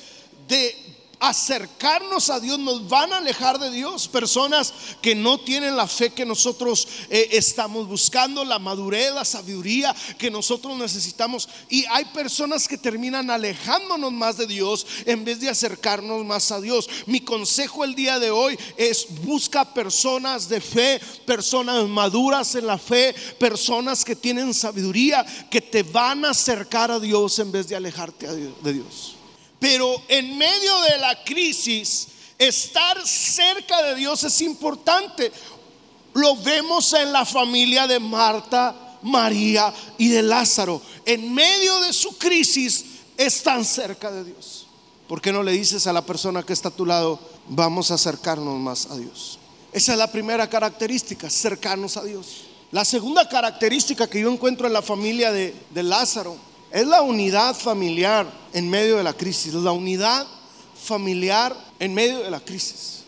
de 0.49 1.02
acercarnos 1.23 2.31
a 2.31 2.41
Dios, 2.41 2.59
nos 2.59 2.89
van 2.89 3.13
a 3.13 3.19
alejar 3.19 3.61
de 3.61 3.71
Dios. 3.71 4.09
Personas 4.09 4.75
que 5.01 5.15
no 5.15 5.39
tienen 5.39 5.77
la 5.77 5.87
fe 5.87 6.11
que 6.11 6.27
nosotros 6.27 6.89
eh, 7.09 7.29
estamos 7.31 7.87
buscando, 7.87 8.45
la 8.45 8.59
madurez, 8.59 9.15
la 9.15 9.25
sabiduría 9.25 9.95
que 10.19 10.33
nosotros 10.33 10.77
necesitamos. 10.77 11.49
Y 11.69 11.85
hay 11.87 12.07
personas 12.07 12.67
que 12.67 12.77
terminan 12.77 13.31
alejándonos 13.31 14.13
más 14.13 14.37
de 14.37 14.49
Dios 14.49 14.85
en 15.07 15.25
vez 15.25 15.39
de 15.39 15.49
acercarnos 15.49 16.25
más 16.25 16.51
a 16.51 16.61
Dios. 16.61 16.91
Mi 17.07 17.21
consejo 17.21 17.85
el 17.85 17.95
día 17.95 18.19
de 18.19 18.33
hoy 18.33 18.59
es 18.77 19.07
busca 19.25 19.73
personas 19.73 20.49
de 20.49 20.61
fe, 20.61 21.01
personas 21.25 21.87
maduras 21.87 22.57
en 22.57 22.67
la 22.67 22.79
fe, 22.79 23.15
personas 23.39 24.05
que 24.05 24.17
tienen 24.17 24.53
sabiduría, 24.53 25.25
que 25.49 25.61
te 25.61 25.85
van 25.85 26.25
a 26.25 26.31
acercar 26.31 26.91
a 26.91 26.99
Dios 26.99 27.39
en 27.39 27.53
vez 27.53 27.69
de 27.69 27.77
alejarte 27.77 28.27
de 28.27 28.73
Dios. 28.73 29.22
Pero 29.63 30.03
en 30.09 30.37
medio 30.37 30.81
de 30.81 30.99
la 30.99 31.23
crisis, 31.23 32.09
estar 32.37 33.07
cerca 33.07 33.81
de 33.81 33.95
Dios 33.95 34.25
es 34.25 34.41
importante. 34.41 35.31
Lo 36.15 36.35
vemos 36.35 36.93
en 36.95 37.13
la 37.13 37.25
familia 37.25 37.87
de 37.87 38.01
Marta, 38.01 38.99
María 39.03 39.73
y 39.99 40.09
de 40.09 40.21
Lázaro. 40.21 40.83
En 41.07 41.33
medio 41.33 41.79
de 41.79 41.93
su 41.93 42.19
crisis, 42.19 42.87
están 43.17 43.65
cerca 43.65 44.11
de 44.11 44.25
Dios. 44.25 44.67
¿Por 45.07 45.23
qué 45.23 45.33
no 45.33 45.45
le 45.45 45.53
dices 45.53 45.87
a 45.87 45.93
la 45.93 46.05
persona 46.05 46.43
que 46.43 46.55
está 46.55 46.71
a 46.71 46.77
tu 46.77 46.85
lado, 46.85 47.21
vamos 47.47 47.93
a 47.93 47.95
acercarnos 47.95 48.59
más 48.59 48.87
a 48.87 48.97
Dios? 48.97 49.39
Esa 49.71 49.93
es 49.93 49.99
la 49.99 50.11
primera 50.11 50.51
característica, 50.51 51.31
cercarnos 51.31 51.97
a 51.97 52.03
Dios. 52.03 52.47
La 52.73 52.85
segunda 52.85 53.29
característica 53.29 54.11
que 54.11 54.23
yo 54.23 54.29
encuentro 54.29 54.67
en 54.67 54.73
la 54.73 54.83
familia 54.83 55.31
de, 55.31 55.55
de 55.71 55.83
Lázaro 55.85 56.37
es 56.73 56.87
la 56.87 57.03
unidad 57.03 57.55
familiar 57.55 58.27
en 58.55 58.69
medio 58.69 58.97
de 58.97 59.03
la 59.03 59.13
crisis, 59.13 59.53
la 59.53 59.73
unidad 59.73 60.27
familiar 60.83 61.55
en 61.79 61.93
medio 61.93 62.21
de 62.21 62.31
la 62.31 62.41
crisis. 62.41 63.05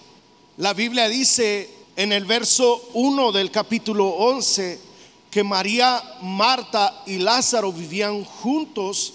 La 0.59 0.75
Biblia 0.75 1.09
dice 1.09 1.71
en 1.97 2.13
el 2.13 2.27
verso 2.27 2.91
1 2.93 3.33
del 3.33 3.51
capítulo 3.51 4.09
11 4.09 4.79
que 5.31 5.43
María, 5.43 6.03
Marta 6.21 7.03
y 7.07 7.19
Lázaro 7.19 7.73
vivían 7.73 8.23
juntos 8.23 9.15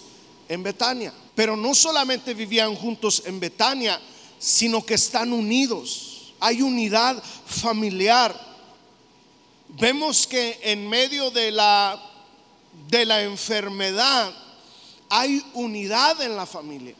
en 0.50 0.64
Betania. 0.64 1.14
Pero 1.36 1.56
no 1.56 1.76
solamente 1.76 2.34
vivían 2.34 2.76
juntos 2.76 3.24
en 3.26 3.40
Betania, 3.40 4.02
sino 4.40 4.84
que 4.84 4.96
están 4.96 5.32
unidos. 5.32 6.34
Hay 6.40 6.62
unidad 6.64 7.22
familiar. 7.46 8.36
Vemos 9.70 10.26
que 10.26 10.60
en 10.64 10.90
medio 10.90 11.30
de 11.30 11.52
la 11.52 12.09
de 12.88 13.06
la 13.06 13.22
enfermedad, 13.22 14.34
hay 15.10 15.44
unidad 15.54 16.22
en 16.22 16.36
la 16.36 16.46
familia. 16.46 16.96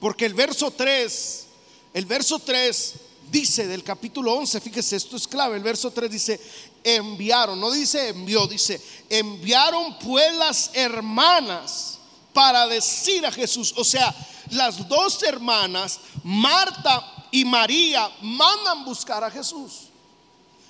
Porque 0.00 0.26
el 0.26 0.34
verso 0.34 0.70
3, 0.70 1.46
el 1.94 2.04
verso 2.06 2.38
3 2.38 2.94
dice 3.30 3.66
del 3.66 3.82
capítulo 3.82 4.34
11, 4.34 4.60
fíjese, 4.60 4.96
esto 4.96 5.16
es 5.16 5.26
clave, 5.26 5.56
el 5.56 5.62
verso 5.62 5.90
3 5.90 6.10
dice, 6.10 6.40
enviaron, 6.84 7.58
no 7.58 7.70
dice 7.70 8.08
envió, 8.08 8.46
dice, 8.46 8.80
enviaron 9.08 9.98
pues 9.98 10.34
las 10.36 10.70
hermanas 10.74 11.98
para 12.32 12.66
decir 12.66 13.24
a 13.26 13.32
Jesús, 13.32 13.74
o 13.76 13.84
sea, 13.84 14.14
las 14.50 14.88
dos 14.88 15.22
hermanas, 15.22 15.98
Marta 16.22 17.28
y 17.30 17.44
María, 17.44 18.10
mandan 18.22 18.84
buscar 18.84 19.24
a 19.24 19.30
Jesús. 19.30 19.88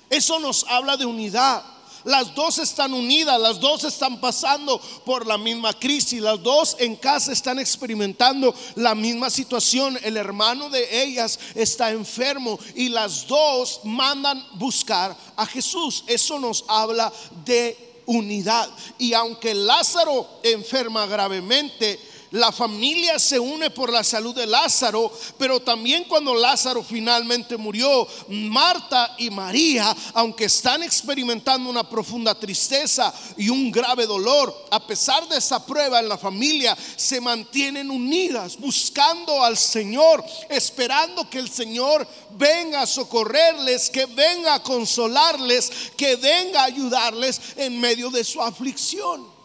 Eso 0.09 0.39
nos 0.39 0.63
habla 0.69 0.97
de 0.97 1.05
unidad. 1.05 1.63
Las 2.03 2.33
dos 2.35 2.57
están 2.59 2.93
unidas, 2.93 3.39
las 3.39 3.59
dos 3.59 3.83
están 3.83 4.19
pasando 4.19 4.79
por 5.05 5.25
la 5.25 5.37
misma 5.37 5.73
crisis, 5.73 6.21
las 6.21 6.41
dos 6.41 6.75
en 6.79 6.95
casa 6.95 7.31
están 7.31 7.59
experimentando 7.59 8.53
la 8.75 8.95
misma 8.95 9.29
situación. 9.29 9.97
El 10.03 10.17
hermano 10.17 10.69
de 10.69 11.03
ellas 11.03 11.39
está 11.55 11.91
enfermo 11.91 12.59
y 12.75 12.89
las 12.89 13.27
dos 13.27 13.81
mandan 13.83 14.45
buscar 14.53 15.15
a 15.35 15.45
Jesús. 15.45 16.03
Eso 16.07 16.39
nos 16.39 16.65
habla 16.67 17.11
de 17.45 18.01
unidad. 18.07 18.69
Y 18.97 19.13
aunque 19.13 19.53
Lázaro 19.53 20.27
enferma 20.43 21.05
gravemente, 21.05 21.99
la 22.31 22.51
familia 22.51 23.19
se 23.19 23.39
une 23.39 23.69
por 23.69 23.91
la 23.91 24.03
salud 24.03 24.35
de 24.35 24.45
Lázaro, 24.45 25.11
pero 25.37 25.61
también 25.61 26.03
cuando 26.05 26.35
Lázaro 26.35 26.83
finalmente 26.83 27.57
murió, 27.57 28.07
Marta 28.27 29.15
y 29.17 29.29
María, 29.29 29.95
aunque 30.13 30.45
están 30.45 30.83
experimentando 30.83 31.69
una 31.69 31.87
profunda 31.87 32.35
tristeza 32.35 33.13
y 33.37 33.49
un 33.49 33.71
grave 33.71 34.05
dolor, 34.05 34.67
a 34.71 34.85
pesar 34.85 35.27
de 35.27 35.37
esa 35.37 35.65
prueba 35.65 35.99
en 35.99 36.09
la 36.09 36.17
familia, 36.17 36.77
se 36.95 37.21
mantienen 37.21 37.89
unidas, 37.89 38.57
buscando 38.57 39.43
al 39.43 39.57
Señor, 39.57 40.23
esperando 40.49 41.29
que 41.29 41.39
el 41.39 41.49
Señor 41.49 42.07
venga 42.31 42.81
a 42.81 42.87
socorrerles, 42.87 43.89
que 43.89 44.05
venga 44.05 44.55
a 44.55 44.63
consolarles, 44.63 45.71
que 45.95 46.15
venga 46.15 46.61
a 46.61 46.65
ayudarles 46.65 47.39
en 47.55 47.79
medio 47.79 48.09
de 48.09 48.23
su 48.23 48.41
aflicción. 48.41 49.36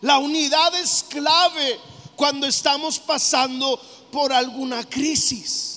La 0.00 0.18
unidad 0.18 0.74
es 0.76 1.04
clave 1.08 1.78
cuando 2.16 2.46
estamos 2.46 2.98
pasando 2.98 3.80
por 4.10 4.32
alguna 4.32 4.84
crisis. 4.84 5.70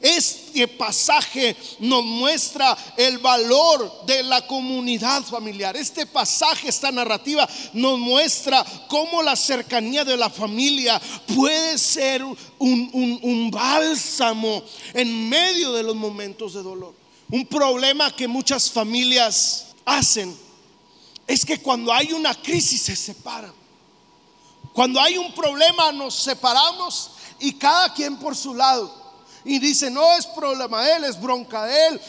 Este 0.00 0.68
pasaje 0.68 1.56
nos 1.78 2.04
muestra 2.04 2.76
el 2.96 3.18
valor 3.18 4.04
de 4.04 4.22
la 4.22 4.46
comunidad 4.46 5.22
familiar. 5.22 5.76
Este 5.78 6.04
pasaje, 6.04 6.68
esta 6.68 6.92
narrativa 6.92 7.48
nos 7.72 7.98
muestra 7.98 8.62
cómo 8.86 9.22
la 9.22 9.34
cercanía 9.34 10.04
de 10.04 10.18
la 10.18 10.28
familia 10.28 11.00
puede 11.34 11.78
ser 11.78 12.22
un, 12.22 12.38
un 12.58 13.50
bálsamo 13.50 14.62
en 14.92 15.28
medio 15.28 15.72
de 15.72 15.82
los 15.82 15.96
momentos 15.96 16.52
de 16.52 16.62
dolor. 16.62 16.94
Un 17.30 17.46
problema 17.46 18.14
que 18.14 18.28
muchas 18.28 18.70
familias 18.70 19.68
hacen 19.86 20.36
es 21.26 21.44
que 21.44 21.60
cuando 21.60 21.92
hay 21.92 22.12
una 22.12 22.34
crisis 22.34 22.82
se 22.82 22.96
separan. 22.96 23.52
Cuando 24.72 25.00
hay 25.00 25.16
un 25.16 25.32
problema 25.34 25.92
nos 25.92 26.14
separamos 26.14 27.12
y 27.38 27.52
cada 27.54 27.92
quien 27.94 28.16
por 28.16 28.36
su 28.36 28.54
lado. 28.54 29.02
Y 29.44 29.58
dice, 29.58 29.90
no 29.90 30.16
es 30.16 30.26
problema 30.26 30.82
de 30.82 30.96
él, 30.96 31.04
es 31.04 31.20
bronca 31.20 31.66
de 31.66 31.88
él, 31.88 32.00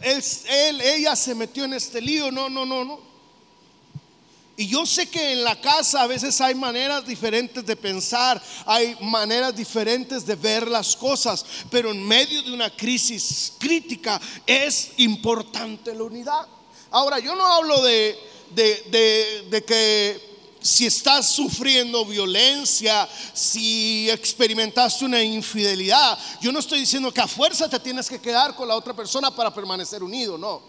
él, 0.00 0.80
ella 0.80 1.16
se 1.16 1.34
metió 1.34 1.64
en 1.64 1.74
este 1.74 2.00
lío, 2.00 2.30
no, 2.30 2.48
no, 2.48 2.64
no, 2.64 2.84
no. 2.84 3.08
Y 4.56 4.66
yo 4.66 4.84
sé 4.86 5.08
que 5.08 5.32
en 5.32 5.44
la 5.44 5.60
casa 5.60 6.02
a 6.02 6.06
veces 6.08 6.40
hay 6.40 6.52
maneras 6.54 7.06
diferentes 7.06 7.64
de 7.64 7.76
pensar, 7.76 8.42
hay 8.66 8.96
maneras 9.00 9.54
diferentes 9.54 10.26
de 10.26 10.34
ver 10.34 10.66
las 10.66 10.96
cosas, 10.96 11.44
pero 11.70 11.92
en 11.92 12.04
medio 12.04 12.42
de 12.42 12.52
una 12.52 12.68
crisis 12.68 13.52
crítica 13.56 14.20
es 14.44 14.90
importante 14.96 15.94
la 15.94 16.02
unidad. 16.02 16.46
Ahora, 16.90 17.20
yo 17.20 17.36
no 17.36 17.46
hablo 17.46 17.82
de, 18.50 19.46
de, 19.48 19.64
que 19.64 20.28
si 20.60 20.86
estás 20.86 21.28
sufriendo 21.30 22.04
violencia, 22.04 23.08
si 23.32 24.10
experimentaste 24.10 25.04
una 25.04 25.22
infidelidad, 25.22 26.18
yo 26.40 26.52
no 26.52 26.58
estoy 26.58 26.80
diciendo 26.80 27.12
que 27.12 27.20
a 27.20 27.28
fuerza 27.28 27.68
te 27.68 27.78
tienes 27.80 28.08
que 28.08 28.20
quedar 28.20 28.54
con 28.54 28.68
la 28.68 28.74
otra 28.76 28.94
persona 28.94 29.30
para 29.30 29.52
permanecer 29.52 30.02
unido, 30.02 30.36
no. 30.36 30.60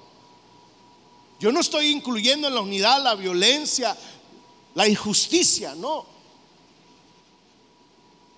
Yo 1.39 1.51
no 1.51 1.61
estoy 1.61 1.89
incluyendo 1.89 2.47
en 2.47 2.55
la 2.55 2.61
unidad 2.61 3.01
la 3.01 3.15
violencia, 3.15 3.95
la 4.75 4.87
injusticia, 4.87 5.73
no. 5.75 6.05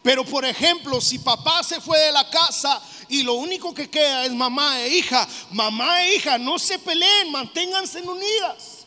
Pero 0.04 0.25
por 0.25 0.45
ejemplo, 0.45 0.99
si 0.99 1.19
papá 1.19 1.63
se 1.63 1.80
fue 1.80 1.99
de 1.99 2.12
la 2.12 2.30
casa 2.30 2.82
y 3.08 3.23
lo 3.23 3.34
único 3.34 3.73
que 3.73 3.89
queda 3.89 4.25
es 4.25 4.32
mamá 4.32 4.82
e 4.82 4.89
hija, 4.89 5.27
mamá 5.51 6.04
e 6.04 6.15
hija, 6.15 6.38
no 6.38 6.58
se 6.58 6.80
peleen, 6.80 7.32
manténganse 7.32 8.01
unidas. 8.01 8.81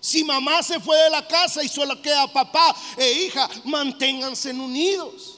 Si 0.00 0.24
mamá 0.24 0.62
se 0.62 0.80
fue 0.80 0.96
de 0.96 1.10
la 1.10 1.26
casa 1.28 1.62
y 1.62 1.68
solo 1.68 2.00
queda 2.00 2.32
papá 2.32 2.74
e 2.96 3.12
hija, 3.24 3.48
manténganse 3.64 4.50
unidos. 4.50 5.36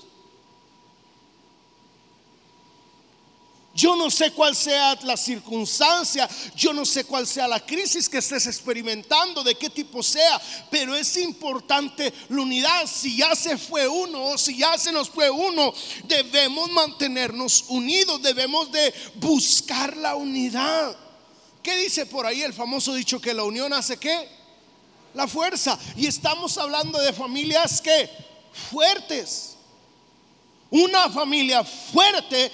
Yo 3.75 3.97
no 3.97 4.11
sé 4.11 4.33
cuál 4.33 4.55
sea 4.55 4.99
la 5.03 5.17
circunstancia, 5.17 6.29
yo 6.55 6.75
no 6.75 6.85
sé 6.85 7.05
cuál 7.05 7.27
sea 7.27 7.49
la 7.49 7.65
crisis 7.65 8.07
que 8.07 8.19
estés 8.19 8.47
experimentando, 8.47 9.43
de 9.43 9.55
qué 9.55 9.71
tipo 9.71 10.03
sea, 10.03 10.41
pero 10.71 10.95
es 10.95 11.17
importante 11.17 12.13
la 12.29 12.43
unidad. 12.43 12.87
Si 12.87 13.17
ya 13.17 13.35
se 13.35 13.57
fue 13.57 13.89
uno 13.89 14.27
o 14.27 14.39
si 14.39 14.59
ya 14.59 14.77
se 14.77 14.93
nos 14.93 15.09
fue 15.09 15.31
uno, 15.31 15.73
debemos 16.05 16.71
mantenernos 16.71 17.65
unidos, 17.69 18.21
debemos 18.21 18.71
de 18.71 18.93
buscar 19.15 19.97
la 19.97 20.17
unidad. 20.17 20.95
¿Qué 21.63 21.75
dice 21.77 22.05
por 22.05 22.27
ahí 22.27 22.43
el 22.43 22.53
famoso 22.53 22.93
dicho 22.93 23.21
que 23.21 23.33
la 23.33 23.45
unión 23.45 23.73
hace 23.73 23.97
qué? 23.97 24.42
La 25.15 25.27
fuerza. 25.27 25.79
Y 25.97 26.07
estamos 26.07 26.57
hablando 26.59 26.99
de 26.99 27.13
familias 27.13 27.81
que 27.81 28.09
fuertes. 28.71 29.57
Una 30.71 31.11
familia 31.11 31.65
fuerte, 31.65 32.51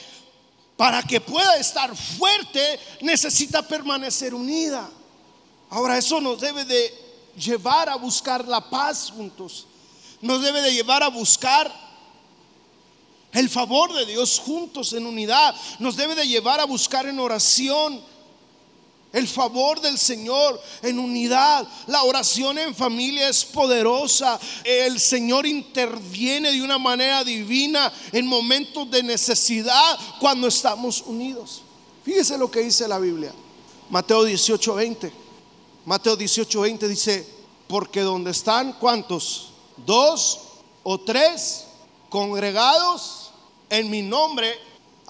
para 0.76 1.02
que 1.02 1.20
pueda 1.20 1.56
estar 1.56 1.94
fuerte, 1.96 2.80
necesita 3.00 3.66
permanecer 3.66 4.34
unida. 4.34 4.88
Ahora 5.70 5.98
eso 5.98 6.20
nos 6.20 6.40
debe 6.40 6.64
de 6.64 7.08
llevar 7.36 7.88
a 7.88 7.96
buscar 7.96 8.46
la 8.46 8.68
paz 8.68 9.12
juntos. 9.14 9.66
Nos 10.20 10.42
debe 10.42 10.62
de 10.62 10.72
llevar 10.72 11.02
a 11.02 11.08
buscar 11.08 11.72
el 13.32 13.48
favor 13.48 13.92
de 13.92 14.06
Dios 14.06 14.40
juntos 14.40 14.92
en 14.92 15.06
unidad. 15.06 15.54
Nos 15.78 15.96
debe 15.96 16.14
de 16.14 16.26
llevar 16.26 16.60
a 16.60 16.64
buscar 16.64 17.06
en 17.06 17.20
oración 17.20 18.02
el 19.12 19.26
favor 19.26 19.80
del 19.80 19.98
Señor 19.98 20.60
en 20.82 20.98
unidad. 20.98 21.66
La 21.86 22.02
oración 22.02 22.58
en 22.58 22.74
familia 22.74 23.28
es 23.28 23.44
poderosa. 23.44 24.38
El 24.64 25.00
Señor 25.00 25.46
interviene 25.46 26.52
de 26.52 26.62
una 26.62 26.78
manera 26.78 27.24
divina 27.24 27.92
en 28.12 28.26
momentos 28.26 28.90
de 28.90 29.02
necesidad 29.02 29.98
cuando 30.20 30.48
estamos 30.48 31.02
unidos. 31.02 31.62
Fíjese 32.04 32.36
lo 32.38 32.50
que 32.50 32.60
dice 32.60 32.86
la 32.86 32.98
Biblia. 32.98 33.32
Mateo 33.90 34.24
18:20. 34.24 35.10
Mateo 35.84 36.16
18:20 36.16 36.86
dice, 36.86 37.26
porque 37.66 38.00
donde 38.00 38.30
están, 38.30 38.74
¿cuántos? 38.74 39.50
Dos 39.86 40.40
o 40.82 40.98
tres 40.98 41.64
congregados 42.08 43.30
en 43.70 43.90
mi 43.90 44.02
nombre, 44.02 44.54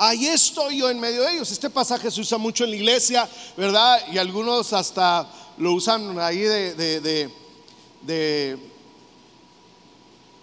Ahí 0.01 0.29
estoy 0.29 0.79
yo 0.79 0.89
en 0.89 1.01
medio 1.01 1.23
de 1.23 1.33
ellos. 1.33 1.51
Este 1.51 1.69
pasaje 1.69 2.09
se 2.09 2.21
usa 2.21 2.39
mucho 2.39 2.63
en 2.63 2.71
la 2.71 2.77
iglesia, 2.77 3.29
¿verdad? 3.57 4.01
Y 4.13 4.19
algunos 4.19 4.73
hasta 4.73 5.29
lo 5.59 5.73
usan 5.73 6.21
ahí 6.21 6.39
de, 6.39 7.29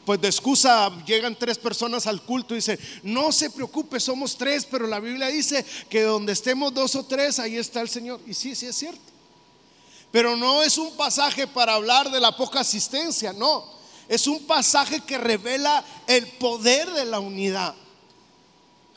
pues 0.06 0.20
de 0.20 0.28
excusa 0.28 0.92
llegan 1.06 1.38
tres 1.38 1.58
personas 1.58 2.06
al 2.06 2.22
culto 2.22 2.54
y 2.54 2.58
dicen, 2.58 2.78
no 3.02 3.32
se 3.32 3.50
preocupe, 3.50 3.98
somos 4.02 4.38
tres, 4.38 4.68
pero 4.70 4.88
la 4.88 5.00
Biblia 5.00 5.28
dice 5.28 5.66
que 5.90 6.02
donde 6.02 6.34
estemos 6.34 6.74
dos 6.74 6.94
o 6.96 7.06
tres, 7.06 7.40
ahí 7.40 7.56
está 7.56 7.80
el 7.80 7.88
Señor. 7.88 8.20
Y 8.28 8.34
sí, 8.34 8.56
sí 8.56 8.66
es 8.66 8.76
cierto. 8.76 9.00
Pero 10.12 10.36
no 10.36 10.64
es 10.64 10.78
un 10.78 10.92
pasaje 10.98 11.48
para 11.48 11.76
hablar 11.76 12.12
de 12.12 12.20
la 12.20 12.36
poca 12.36 12.60
asistencia, 12.60 13.32
no. 13.32 13.64
Es 14.10 14.28
un 14.28 14.46
pasaje 14.46 15.00
que 15.00 15.18
revela 15.18 15.82
el 16.08 16.28
poder 16.28 16.92
de 16.92 17.06
la 17.06 17.22
unidad. 17.22 17.74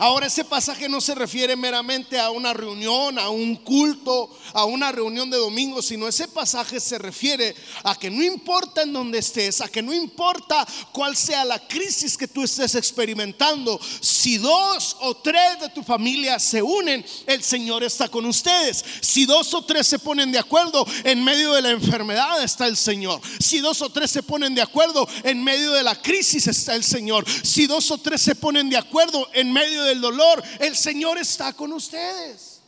Ahora 0.01 0.29
ese 0.29 0.45
pasaje 0.45 0.89
no 0.89 1.01
se 1.01 1.17
refiere 1.17 1.57
meramente 1.57 2.21
a 2.21 2.31
una 2.31 2.55
reunión, 2.55 3.19
a 3.19 3.31
un 3.31 3.57
culto, 3.57 4.31
a 4.53 4.65
una 4.65 4.93
reunión 4.93 5.29
de 5.29 5.37
domingo, 5.37 5.83
sino 5.83 6.07
ese 6.07 6.29
pasaje 6.29 6.79
se 6.79 6.99
refiere 6.99 7.57
a 7.83 7.97
que 7.97 8.09
no 8.09 8.23
importa 8.23 8.83
en 8.83 8.93
donde 8.93 9.19
estés, 9.19 9.61
a 9.61 9.67
que 9.69 9.83
no 9.83 9.93
importa 9.93 10.65
cuál 10.93 11.17
sea 11.17 11.45
la 11.45 11.67
crisis 11.67 12.17
que 12.17 12.29
tú 12.29 12.45
estés 12.45 12.77
experimentando, 12.77 13.81
si 14.01 14.39
dos 14.39 14.97
o 15.01 15.17
tres 15.17 15.61
de 15.63 15.69
tu 15.71 15.83
familia 15.83 16.39
se 16.39 16.63
unen, 16.63 17.05
el 17.27 17.43
Señor 17.43 17.83
está 17.83 18.09
con 18.09 18.25
ustedes. 18.25 18.85
Si 19.01 19.27
dos 19.27 19.53
o 19.53 19.65
tres 19.65 19.89
se 19.89 19.99
ponen 19.99 20.31
de 20.31 20.39
acuerdo 20.39 20.87
en 21.03 21.25
medio 21.25 21.55
de 21.55 21.63
la 21.63 21.71
enfermedad, 21.71 22.41
está 22.45 22.69
el 22.69 22.77
Señor. 22.77 23.21
Si 23.41 23.59
dos 23.59 23.83
o 23.83 23.91
tres 23.91 24.13
se 24.13 24.23
ponen 24.23 24.55
de 24.55 24.63
acuerdo 24.63 25.09
en 25.25 25.43
medio 25.43 25.73
de 25.73 25.83
la 25.83 26.01
crisis, 26.01 26.47
está 26.47 26.77
el 26.77 26.85
Señor. 26.85 27.25
Si 27.43 27.67
dos 27.67 27.91
o 27.91 27.99
tres 27.99 28.23
se 28.23 28.37
ponen 28.37 28.71
de 28.71 28.77
acuerdo 28.77 29.29
en 29.33 29.53
medio 29.53 29.83
de 29.83 29.88
el 29.91 30.01
dolor, 30.01 30.43
el 30.61 30.77
Señor 30.77 31.19
está 31.19 31.53
con 31.53 31.73
ustedes. 31.73 32.61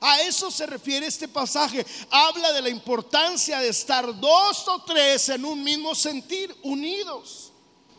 A 0.00 0.20
eso 0.22 0.50
se 0.50 0.66
refiere 0.66 1.06
este 1.06 1.28
pasaje. 1.28 1.86
Habla 2.10 2.52
de 2.52 2.62
la 2.62 2.68
importancia 2.68 3.58
de 3.60 3.68
estar 3.68 4.18
dos 4.20 4.68
o 4.68 4.82
tres 4.82 5.30
en 5.30 5.44
un 5.44 5.62
mismo 5.62 5.94
sentir, 5.94 6.54
unidos. 6.62 7.52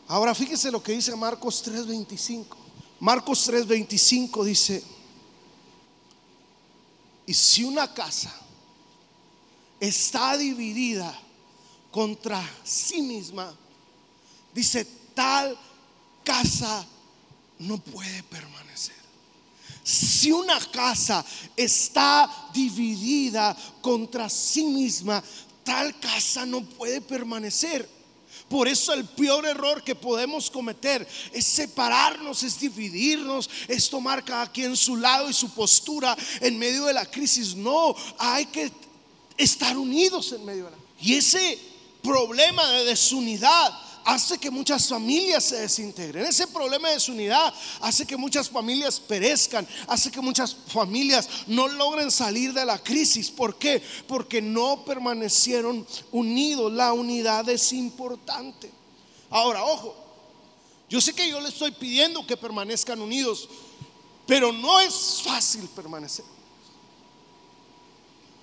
Ahora 0.06 0.34
fíjese 0.34 0.70
lo 0.70 0.82
que 0.82 0.92
dice 0.92 1.16
Marcos 1.16 1.64
3:25. 1.64 2.56
Marcos 3.00 3.48
3:25 3.48 4.44
dice, 4.44 4.84
y 7.26 7.34
si 7.34 7.64
una 7.64 7.92
casa 7.92 8.32
está 9.80 10.36
dividida 10.36 11.12
contra 11.90 12.42
sí 12.62 13.02
misma, 13.02 13.52
dice, 14.54 14.86
tal 15.12 15.58
casa 16.22 16.86
no 17.58 17.78
puede 17.78 18.22
permanecer. 18.24 18.94
Si 19.82 20.32
una 20.32 20.58
casa 20.72 21.24
está 21.56 22.28
dividida 22.52 23.56
contra 23.80 24.28
sí 24.28 24.64
misma, 24.64 25.22
tal 25.62 25.98
casa 26.00 26.44
no 26.44 26.62
puede 26.62 27.00
permanecer. 27.00 27.88
Por 28.48 28.68
eso 28.68 28.92
el 28.92 29.04
peor 29.04 29.44
error 29.46 29.82
que 29.82 29.94
podemos 29.94 30.50
cometer 30.50 31.06
es 31.32 31.44
separarnos, 31.44 32.42
es 32.44 32.60
dividirnos, 32.60 33.50
es 33.66 33.88
tomar 33.90 34.24
cada 34.24 34.50
quien 34.50 34.76
su 34.76 34.96
lado 34.96 35.28
y 35.28 35.34
su 35.34 35.50
postura 35.50 36.16
en 36.40 36.58
medio 36.58 36.84
de 36.84 36.92
la 36.92 37.06
crisis. 37.06 37.56
No, 37.56 37.94
hay 38.18 38.46
que 38.46 38.70
estar 39.36 39.76
unidos 39.76 40.32
en 40.32 40.44
medio 40.44 40.64
de 40.66 40.70
la 40.72 40.76
Y 41.00 41.14
ese 41.14 41.58
problema 42.02 42.66
de 42.70 42.84
desunidad 42.84 43.85
hace 44.06 44.38
que 44.38 44.52
muchas 44.52 44.88
familias 44.88 45.44
se 45.44 45.56
desintegren. 45.56 46.24
Ese 46.24 46.46
problema 46.46 46.88
de 46.88 46.94
desunidad 46.94 47.52
hace 47.80 48.06
que 48.06 48.16
muchas 48.16 48.48
familias 48.48 49.00
perezcan, 49.00 49.66
hace 49.88 50.12
que 50.12 50.20
muchas 50.20 50.54
familias 50.54 51.28
no 51.48 51.66
logren 51.66 52.12
salir 52.12 52.52
de 52.52 52.64
la 52.64 52.78
crisis. 52.78 53.30
¿Por 53.30 53.58
qué? 53.58 53.82
Porque 54.06 54.40
no 54.40 54.84
permanecieron 54.84 55.84
unidos. 56.12 56.72
La 56.72 56.92
unidad 56.92 57.48
es 57.48 57.72
importante. 57.72 58.70
Ahora, 59.28 59.64
ojo, 59.64 59.96
yo 60.88 61.00
sé 61.00 61.12
que 61.12 61.28
yo 61.28 61.40
le 61.40 61.48
estoy 61.48 61.72
pidiendo 61.72 62.24
que 62.24 62.36
permanezcan 62.36 63.00
unidos, 63.00 63.48
pero 64.24 64.52
no 64.52 64.78
es 64.78 65.20
fácil 65.24 65.68
permanecer. 65.74 66.35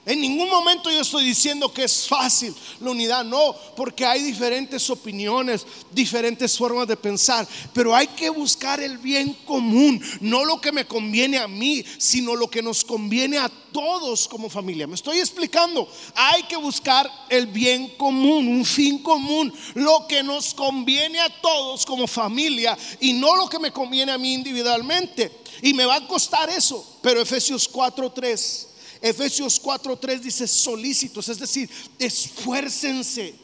En 0.06 0.20
ningún 0.20 0.50
momento 0.50 0.92
yo 0.92 1.00
estoy 1.00 1.24
diciendo 1.24 1.72
que 1.72 1.86
es 1.86 2.10
fácil 2.10 2.54
la 2.82 2.92
unidad, 2.92 3.24
no, 3.24 3.56
porque 3.74 4.06
hay 4.06 4.22
diferentes 4.22 4.90
opiniones, 4.90 5.66
diferentes 5.92 6.58
formas 6.58 6.90
de 6.90 6.98
pensar, 6.98 7.48
pero 7.72 7.96
hay 7.96 8.08
que 8.08 8.30
buscar 8.30 8.82
el 8.82 8.98
bien 8.98 9.34
común, 9.46 10.04
no 10.20 10.44
lo 10.44 10.60
que 10.60 10.74
me 10.74 10.86
conviene 10.86 11.38
a 11.38 11.48
mí, 11.48 11.86
sino 11.98 12.36
lo 12.36 12.50
que 12.50 12.62
nos 12.62 12.84
conviene 12.84 13.38
a 13.38 13.48
todos 13.72 14.28
como 14.28 14.50
familia. 14.50 14.88
Me 14.88 14.96
estoy 14.96 15.20
explicando, 15.20 15.88
hay 16.14 16.44
que 16.44 16.58
buscar 16.58 17.10
el 17.30 17.48
bien 17.48 17.88
común, 17.96 18.50
un 18.50 18.66
fin 18.66 19.00
común, 19.00 19.54
lo 19.74 20.06
que 20.06 20.22
nos 20.22 20.54
conviene 20.54 21.22
a 21.22 21.30
todos 21.42 21.86
como 21.86 22.08
familia 22.08 22.78
y 23.00 23.14
no 23.14 23.38
lo 23.38 23.48
que 23.48 23.58
me 23.58 23.72
conviene 23.72 24.12
a 24.12 24.18
mí 24.18 24.34
individualmente. 24.34 25.32
Y 25.62 25.74
me 25.74 25.86
va 25.86 25.96
a 25.96 26.08
costar 26.08 26.50
eso, 26.50 26.86
pero 27.02 27.22
Efesios 27.22 27.70
4:3 27.72 28.73
Efesios 29.04 29.62
4:3 29.62 30.22
dice 30.22 30.48
solícitos, 30.48 31.28
es 31.28 31.38
decir, 31.38 31.70
esfuércense. 32.00 33.36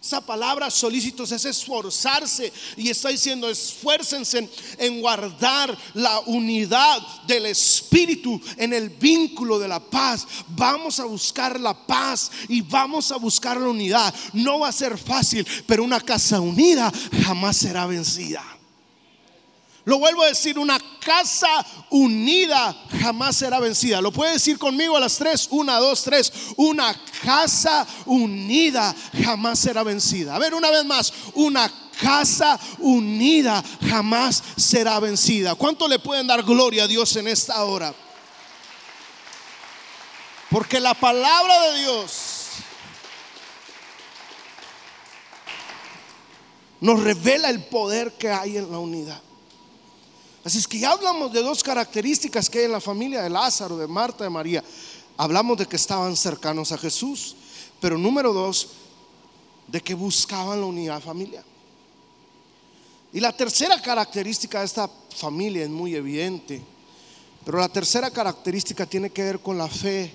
Esa 0.00 0.24
palabra 0.24 0.70
solícitos 0.70 1.32
es 1.32 1.44
esforzarse 1.44 2.52
y 2.76 2.88
está 2.88 3.08
diciendo 3.08 3.50
esfuércense 3.50 4.48
en 4.78 5.00
guardar 5.00 5.76
la 5.94 6.20
unidad 6.20 7.02
del 7.26 7.46
espíritu 7.46 8.40
en 8.56 8.72
el 8.72 8.90
vínculo 8.90 9.58
de 9.58 9.66
la 9.66 9.80
paz. 9.80 10.24
Vamos 10.50 11.00
a 11.00 11.04
buscar 11.04 11.58
la 11.58 11.74
paz 11.74 12.30
y 12.48 12.60
vamos 12.60 13.10
a 13.10 13.16
buscar 13.16 13.56
la 13.60 13.68
unidad. 13.68 14.14
No 14.32 14.60
va 14.60 14.68
a 14.68 14.72
ser 14.72 14.96
fácil, 14.96 15.44
pero 15.66 15.82
una 15.82 16.00
casa 16.00 16.40
unida 16.40 16.92
jamás 17.24 17.56
será 17.56 17.86
vencida. 17.86 18.57
Lo 19.88 19.98
vuelvo 19.98 20.22
a 20.22 20.26
decir, 20.26 20.58
una 20.58 20.78
casa 21.00 21.48
unida 21.88 22.76
jamás 23.00 23.36
será 23.36 23.58
vencida. 23.58 24.02
Lo 24.02 24.12
puede 24.12 24.34
decir 24.34 24.58
conmigo 24.58 24.94
a 24.98 25.00
las 25.00 25.16
tres, 25.16 25.48
una, 25.50 25.78
dos, 25.78 26.02
tres. 26.02 26.30
Una 26.56 26.94
casa 27.24 27.86
unida 28.04 28.94
jamás 29.24 29.58
será 29.58 29.82
vencida. 29.84 30.34
A 30.34 30.38
ver, 30.38 30.52
una 30.52 30.70
vez 30.70 30.84
más, 30.84 31.10
una 31.32 31.72
casa 32.02 32.60
unida 32.80 33.64
jamás 33.88 34.42
será 34.58 35.00
vencida. 35.00 35.54
¿Cuánto 35.54 35.88
le 35.88 35.98
pueden 35.98 36.26
dar 36.26 36.42
gloria 36.42 36.84
a 36.84 36.86
Dios 36.86 37.16
en 37.16 37.26
esta 37.26 37.64
hora? 37.64 37.94
Porque 40.50 40.80
la 40.80 40.92
palabra 40.92 41.62
de 41.62 41.78
Dios 41.78 42.12
nos 46.78 47.02
revela 47.02 47.48
el 47.48 47.64
poder 47.64 48.18
que 48.18 48.30
hay 48.30 48.58
en 48.58 48.70
la 48.70 48.78
unidad. 48.78 49.22
Así 50.48 50.56
es 50.56 50.66
que 50.66 50.78
ya 50.78 50.92
hablamos 50.92 51.30
de 51.30 51.42
dos 51.42 51.62
características 51.62 52.48
que 52.48 52.60
hay 52.60 52.64
en 52.64 52.72
la 52.72 52.80
familia 52.80 53.20
de 53.20 53.28
Lázaro, 53.28 53.76
de 53.76 53.86
Marta, 53.86 54.24
de 54.24 54.30
María. 54.30 54.64
Hablamos 55.18 55.58
de 55.58 55.66
que 55.66 55.76
estaban 55.76 56.16
cercanos 56.16 56.72
a 56.72 56.78
Jesús, 56.78 57.36
pero 57.82 57.98
número 57.98 58.32
dos, 58.32 58.68
de 59.66 59.82
que 59.82 59.92
buscaban 59.92 60.58
la 60.58 60.66
unidad 60.66 61.02
familiar. 61.02 61.44
Y 63.12 63.20
la 63.20 63.36
tercera 63.36 63.82
característica 63.82 64.60
de 64.60 64.64
esta 64.64 64.90
familia 65.14 65.64
es 65.64 65.68
muy 65.68 65.94
evidente, 65.94 66.62
pero 67.44 67.58
la 67.58 67.68
tercera 67.68 68.10
característica 68.10 68.86
tiene 68.86 69.10
que 69.10 69.24
ver 69.24 69.40
con 69.40 69.58
la 69.58 69.68
fe 69.68 70.10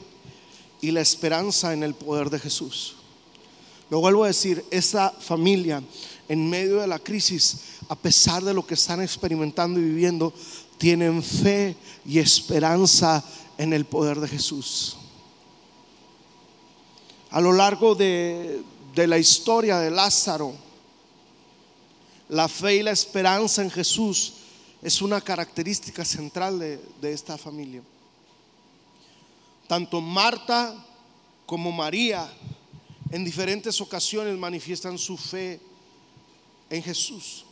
y 0.81 0.89
la 0.89 1.01
esperanza 1.01 1.73
en 1.73 1.83
el 1.83 1.93
poder 1.93 2.31
de 2.31 2.39
Jesús. 2.39 2.95
Lo 3.91 3.99
vuelvo 3.99 4.23
a 4.23 4.29
decir, 4.29 4.65
esta 4.71 5.11
familia 5.11 5.83
en 6.27 6.49
medio 6.49 6.81
de 6.81 6.87
la 6.87 6.97
crisis 6.97 7.72
a 7.93 7.95
pesar 7.95 8.43
de 8.43 8.55
lo 8.55 8.65
que 8.65 8.73
están 8.73 9.03
experimentando 9.03 9.79
y 9.79 9.83
viviendo, 9.83 10.33
tienen 10.79 11.21
fe 11.21 11.75
y 12.03 12.17
esperanza 12.17 13.23
en 13.55 13.71
el 13.71 13.85
poder 13.85 14.19
de 14.19 14.27
Jesús. 14.27 14.97
A 17.29 17.39
lo 17.39 17.53
largo 17.53 17.93
de, 17.93 18.63
la 18.95 19.19
historia 19.19 19.77
de 19.77 19.91
Lázaro, 19.91 20.55
la 22.29 22.47
fe 22.47 22.77
y 22.77 22.81
la 22.81 22.89
esperanza 22.89 23.61
en 23.61 23.69
Jesús 23.69 24.33
es 24.81 24.99
una 25.03 25.21
característica 25.21 26.03
central 26.03 26.57
de, 26.57 26.81
de 26.99 27.13
esta 27.13 27.37
familia. 27.37 27.83
Tanto 29.67 30.01
Marta 30.01 30.83
como 31.45 31.71
María 31.71 32.27
en 33.11 33.23
diferentes 33.23 33.79
ocasiones 33.81 34.35
manifiestan 34.35 34.97
su 34.97 35.15
fe 35.15 35.61
en 36.71 36.81
Jesús. 36.81 37.42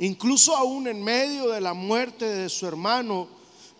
Incluso 0.00 0.56
aún 0.56 0.88
en 0.88 1.02
medio 1.02 1.48
de 1.48 1.60
la 1.60 1.74
muerte 1.74 2.24
de 2.24 2.48
su 2.48 2.66
hermano, 2.66 3.28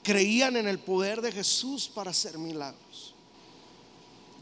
creían 0.02 0.56
en 0.56 0.68
el 0.68 0.78
poder 0.78 1.20
de 1.20 1.32
Jesús 1.32 1.90
para 1.92 2.10
hacer 2.10 2.38
milagros. 2.38 3.14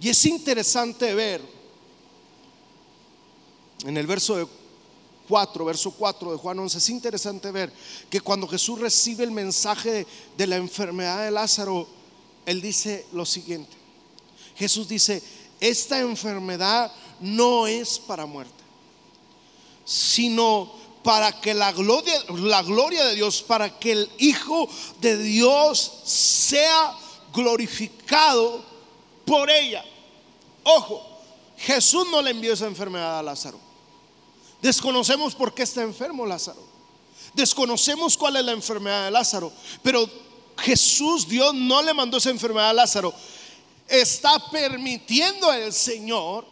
Y 0.01 0.09
es 0.09 0.27
interesante 0.27 1.15
ver 1.15 1.41
en 3.85 3.97
el 3.97 4.07
verso 4.07 4.49
4, 5.29 5.65
verso 5.65 5.93
4 5.93 6.33
de 6.33 6.39
Juan 6.39 6.59
11, 6.59 6.79
es 6.79 6.89
interesante 6.91 7.51
ver 7.53 7.73
que 8.11 8.21
cuando 8.21 8.49
Jesús 8.49 8.81
recibe 8.81 9.23
el 9.23 9.31
mensaje 9.31 10.07
de 10.37 10.47
la 10.47 10.57
enfermedad 10.57 11.25
de 11.25 11.31
Lázaro, 11.31 11.87
él 12.45 12.61
dice 12.61 13.07
lo 13.13 13.25
siguiente. 13.25 13.77
Jesús 14.57 14.89
dice, 14.89 15.23
esta 15.61 16.01
enfermedad 16.01 16.93
no 17.21 17.67
es 17.67 17.99
para 18.01 18.27
muerte, 18.27 18.53
sino 19.85 20.73
para 21.09 21.41
que 21.41 21.55
la 21.55 21.73
gloria, 21.73 22.23
la 22.37 22.63
gloria 22.63 23.03
de 23.07 23.15
Dios, 23.15 23.41
para 23.41 23.79
que 23.79 23.93
el 23.93 24.11
Hijo 24.19 24.69
de 25.01 25.17
Dios 25.17 26.03
sea 26.05 26.95
glorificado 27.33 28.63
por 29.25 29.49
ella. 29.49 29.83
Ojo, 30.65 31.03
Jesús 31.57 32.07
no 32.11 32.21
le 32.21 32.33
envió 32.33 32.53
esa 32.53 32.67
enfermedad 32.67 33.21
a 33.21 33.23
Lázaro. 33.23 33.59
Desconocemos 34.61 35.35
por 35.35 35.55
qué 35.55 35.63
está 35.63 35.81
enfermo 35.81 36.27
Lázaro. 36.27 36.63
Desconocemos 37.33 38.15
cuál 38.15 38.37
es 38.37 38.45
la 38.45 38.53
enfermedad 38.53 39.07
de 39.07 39.11
Lázaro. 39.11 39.51
Pero 39.83 40.07
Jesús, 40.59 41.27
Dios, 41.27 41.55
no 41.55 41.81
le 41.81 41.95
mandó 41.95 42.19
esa 42.19 42.29
enfermedad 42.29 42.69
a 42.69 42.75
Lázaro. 42.75 43.15
Está 43.89 44.51
permitiendo 44.51 45.51
el 45.55 45.73
Señor, 45.73 46.45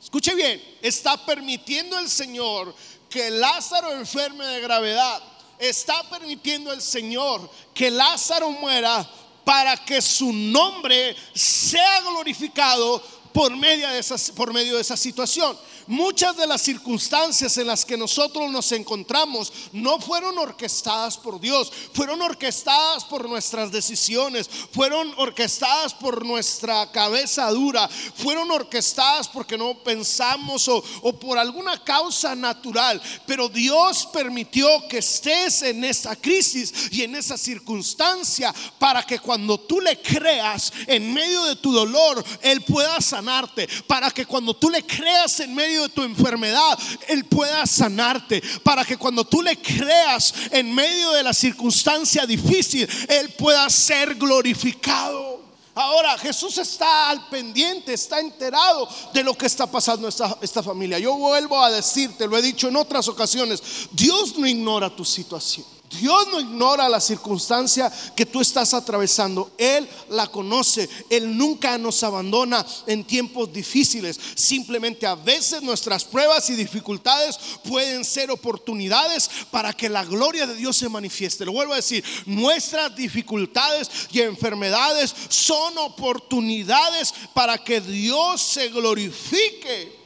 escuche 0.00 0.36
bien, 0.36 0.62
está 0.82 1.16
permitiendo 1.26 1.98
el 1.98 2.08
Señor 2.08 2.72
que 3.14 3.30
Lázaro 3.30 3.92
enferme 3.92 4.44
de 4.44 4.60
gravedad. 4.60 5.22
Está 5.56 6.02
permitiendo 6.10 6.72
el 6.72 6.82
Señor 6.82 7.48
que 7.72 7.88
Lázaro 7.88 8.50
muera 8.50 9.08
para 9.44 9.76
que 9.76 10.02
su 10.02 10.32
nombre 10.32 11.14
sea 11.32 12.00
glorificado 12.00 13.00
por 13.32 13.52
de 13.92 14.02
por 14.34 14.52
medio 14.52 14.74
de 14.74 14.80
esa 14.80 14.96
situación. 14.96 15.56
Muchas 15.86 16.36
de 16.36 16.46
las 16.46 16.62
circunstancias 16.62 17.58
en 17.58 17.66
las 17.66 17.84
que 17.84 17.96
nosotros 17.96 18.50
nos 18.50 18.72
encontramos 18.72 19.52
no 19.72 19.98
fueron 20.00 20.38
orquestadas 20.38 21.18
por 21.18 21.40
Dios, 21.40 21.70
fueron 21.92 22.22
orquestadas 22.22 23.04
por 23.04 23.28
nuestras 23.28 23.70
decisiones, 23.70 24.48
fueron 24.72 25.12
orquestadas 25.16 25.92
por 25.92 26.24
nuestra 26.24 26.90
cabeza 26.90 27.50
dura, 27.50 27.88
fueron 27.88 28.50
orquestadas 28.50 29.28
porque 29.28 29.58
no 29.58 29.74
pensamos 29.74 30.68
o, 30.68 30.82
por 31.18 31.38
alguna 31.38 31.82
causa 31.82 32.34
natural. 32.34 33.00
Pero 33.26 33.48
Dios 33.48 34.08
permitió 34.12 34.66
que 34.88 34.98
estés 34.98 35.62
en 35.62 35.84
esa 35.84 36.16
crisis 36.16 36.72
y 36.90 37.02
en 37.02 37.14
esa 37.14 37.36
circunstancia 37.36 38.54
para 38.78 39.02
que 39.02 39.18
cuando 39.18 39.58
tú 39.58 39.80
le 39.80 40.00
creas 40.00 40.72
en 40.86 41.12
medio 41.12 41.44
de 41.44 41.56
tu 41.56 41.72
dolor, 41.72 42.24
Él 42.40 42.62
pueda 42.62 43.00
sanarte. 43.00 43.68
Para 43.86 44.10
que 44.10 44.24
cuando 44.24 44.54
tú 44.54 44.70
le 44.70 44.84
creas 44.84 45.40
en 45.40 45.54
medio 45.54 45.73
de 45.82 45.88
tu 45.88 46.02
enfermedad, 46.02 46.78
Él 47.08 47.24
pueda 47.24 47.66
sanarte. 47.66 48.42
Para 48.62 48.84
que 48.84 48.96
cuando 48.96 49.24
tú 49.24 49.42
le 49.42 49.56
creas 49.60 50.34
en 50.50 50.74
medio 50.74 51.12
de 51.12 51.22
la 51.22 51.34
circunstancia 51.34 52.26
difícil, 52.26 52.88
Él 53.08 53.30
pueda 53.30 53.68
ser 53.70 54.14
glorificado. 54.14 55.42
Ahora 55.74 56.16
Jesús 56.18 56.56
está 56.58 57.10
al 57.10 57.28
pendiente, 57.28 57.92
está 57.92 58.20
enterado 58.20 58.88
de 59.12 59.24
lo 59.24 59.34
que 59.34 59.46
está 59.46 59.66
pasando 59.66 60.06
esta, 60.06 60.38
esta 60.40 60.62
familia. 60.62 61.00
Yo 61.00 61.16
vuelvo 61.16 61.60
a 61.60 61.70
decirte, 61.70 62.28
lo 62.28 62.38
he 62.38 62.42
dicho 62.42 62.68
en 62.68 62.76
otras 62.76 63.08
ocasiones, 63.08 63.60
Dios 63.90 64.36
no 64.38 64.46
ignora 64.46 64.94
tu 64.94 65.04
situación. 65.04 65.73
Dios 65.98 66.28
no 66.30 66.40
ignora 66.40 66.88
la 66.88 67.00
circunstancia 67.00 67.92
que 68.14 68.26
tú 68.26 68.40
estás 68.40 68.74
atravesando. 68.74 69.50
Él 69.58 69.88
la 70.10 70.26
conoce. 70.26 70.88
Él 71.10 71.36
nunca 71.36 71.76
nos 71.78 72.02
abandona 72.02 72.64
en 72.86 73.04
tiempos 73.04 73.52
difíciles. 73.52 74.18
Simplemente 74.34 75.06
a 75.06 75.14
veces 75.14 75.62
nuestras 75.62 76.04
pruebas 76.04 76.48
y 76.50 76.54
dificultades 76.54 77.38
pueden 77.68 78.04
ser 78.04 78.30
oportunidades 78.30 79.30
para 79.50 79.72
que 79.72 79.88
la 79.88 80.04
gloria 80.04 80.46
de 80.46 80.56
Dios 80.56 80.76
se 80.76 80.88
manifieste. 80.88 81.44
Lo 81.44 81.52
vuelvo 81.52 81.72
a 81.72 81.76
decir, 81.76 82.04
nuestras 82.26 82.94
dificultades 82.94 83.90
y 84.10 84.20
enfermedades 84.20 85.14
son 85.28 85.76
oportunidades 85.78 87.14
para 87.32 87.58
que 87.58 87.80
Dios 87.80 88.40
se 88.40 88.68
glorifique 88.68 89.96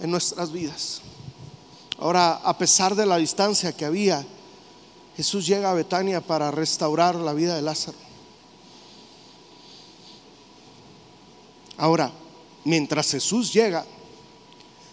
en 0.00 0.10
nuestras 0.10 0.52
vidas. 0.52 1.00
Ahora, 1.98 2.40
a 2.42 2.58
pesar 2.58 2.96
de 2.96 3.06
la 3.06 3.16
distancia 3.16 3.76
que 3.76 3.84
había, 3.84 4.26
Jesús 5.16 5.46
llega 5.46 5.70
a 5.70 5.74
Betania 5.74 6.20
para 6.20 6.50
restaurar 6.50 7.14
la 7.14 7.32
vida 7.32 7.54
de 7.54 7.62
Lázaro. 7.62 7.98
Ahora, 11.76 12.12
mientras 12.64 13.10
Jesús 13.10 13.52
llega, 13.52 13.84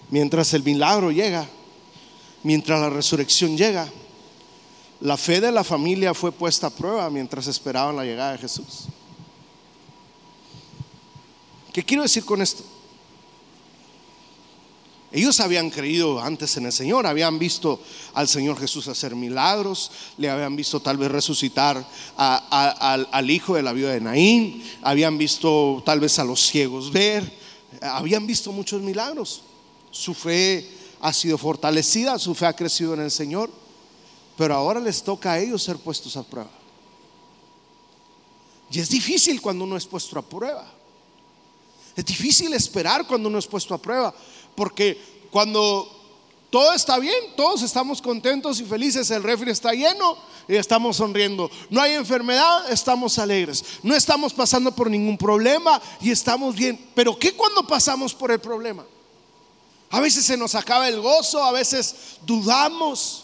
mientras 0.10 0.54
el 0.54 0.64
milagro 0.64 1.12
llega, 1.12 1.48
mientras 2.44 2.80
la 2.80 2.90
resurrección 2.90 3.58
llega, 3.58 3.88
la 5.02 5.16
fe 5.16 5.40
de 5.40 5.52
la 5.52 5.64
familia 5.64 6.14
fue 6.14 6.32
puesta 6.32 6.68
a 6.68 6.72
prueba 6.72 7.10
mientras 7.10 7.48
esperaban 7.48 7.96
la 7.96 8.04
llegada 8.04 8.34
de 8.34 8.40
Jesús. 8.40 8.88
¿Qué 11.72 11.84
quiero 11.84 12.04
decir 12.04 12.26
con 12.26 12.42
esto? 12.42 12.64
Ellos 15.12 15.40
habían 15.40 15.72
creído 15.72 16.22
antes 16.22 16.56
en 16.58 16.68
el 16.68 16.72
Señor, 16.72 17.08
habían 17.08 17.40
visto 17.40 17.82
al 18.14 18.28
Señor 18.28 18.60
Jesús 18.60 18.88
hacer 18.88 19.16
milagros, 19.16 19.92
le 20.18 20.30
habían 20.30 20.56
visto 20.56 20.80
tal 20.80 20.98
vez 20.98 21.10
resucitar 21.10 21.84
al, 22.16 23.30
hijo 23.30 23.56
de 23.56 23.64
la 23.64 23.74
viuda 23.74 23.94
de 23.94 24.02
Naín, 24.02 24.64
habían 24.84 25.18
visto 25.18 25.82
tal 25.84 26.00
vez 26.00 26.20
a 26.20 26.24
los 26.24 26.40
ciegos 26.40 26.92
ver, 26.92 27.32
habían 27.82 28.28
visto 28.28 28.52
muchos 28.52 28.82
milagros. 28.84 29.42
Su 29.90 30.14
fe 30.14 30.70
ha 31.02 31.12
sido 31.12 31.40
fortalecida, 31.40 32.20
su 32.20 32.36
fe 32.36 32.46
ha 32.46 32.56
crecido 32.56 32.94
en 32.94 33.02
el 33.02 33.12
Señor, 33.12 33.50
pero 34.38 34.54
ahora 34.54 34.80
les 34.80 35.02
toca 35.02 35.34
a 35.34 35.40
ellos 35.40 35.64
ser 35.64 35.78
puestos 35.78 36.16
a 36.18 36.24
prueba. 36.24 36.52
Y 38.72 38.80
es 38.80 38.90
difícil 38.90 39.42
cuando 39.42 39.64
uno 39.64 39.76
es 39.76 39.88
puesto 39.88 40.20
a 40.20 40.22
prueba. 40.22 40.72
Es 41.96 42.06
difícil 42.06 42.54
esperar 42.54 43.06
cuando 43.08 43.28
uno 43.28 43.40
es 43.40 43.48
puesto 43.48 43.74
a 43.74 43.82
prueba. 43.82 44.14
Porque 44.60 45.02
cuando 45.32 45.90
todo 46.50 46.74
está 46.74 47.00
bien, 47.00 47.16
todos 47.38 47.62
estamos 47.62 48.02
contentos 48.02 48.60
y 48.60 48.66
felices, 48.66 49.10
el 49.10 49.24
refri 49.24 49.52
está 49.52 49.72
lleno 49.72 50.18
y 50.50 50.58
estamos 50.58 50.98
sonriendo. 50.98 51.50
No 51.70 51.82
hay 51.82 51.94
enfermedad, 51.94 52.70
estamos 52.70 53.18
alegres. 53.20 53.64
No 53.84 53.96
estamos 53.96 54.34
pasando 54.34 54.76
por 54.76 54.92
ningún 54.92 55.18
problema 55.18 55.82
y 56.02 56.12
estamos 56.12 56.56
bien. 56.56 56.78
Pero 56.94 57.18
¿qué 57.18 57.32
cuando 57.32 57.66
pasamos 57.66 58.14
por 58.14 58.32
el 58.32 58.42
problema? 58.42 58.84
A 59.92 60.02
veces 60.02 60.26
se 60.26 60.36
nos 60.36 60.54
acaba 60.56 60.90
el 60.90 61.00
gozo, 61.00 61.42
a 61.42 61.54
veces 61.54 62.18
dudamos, 62.26 63.24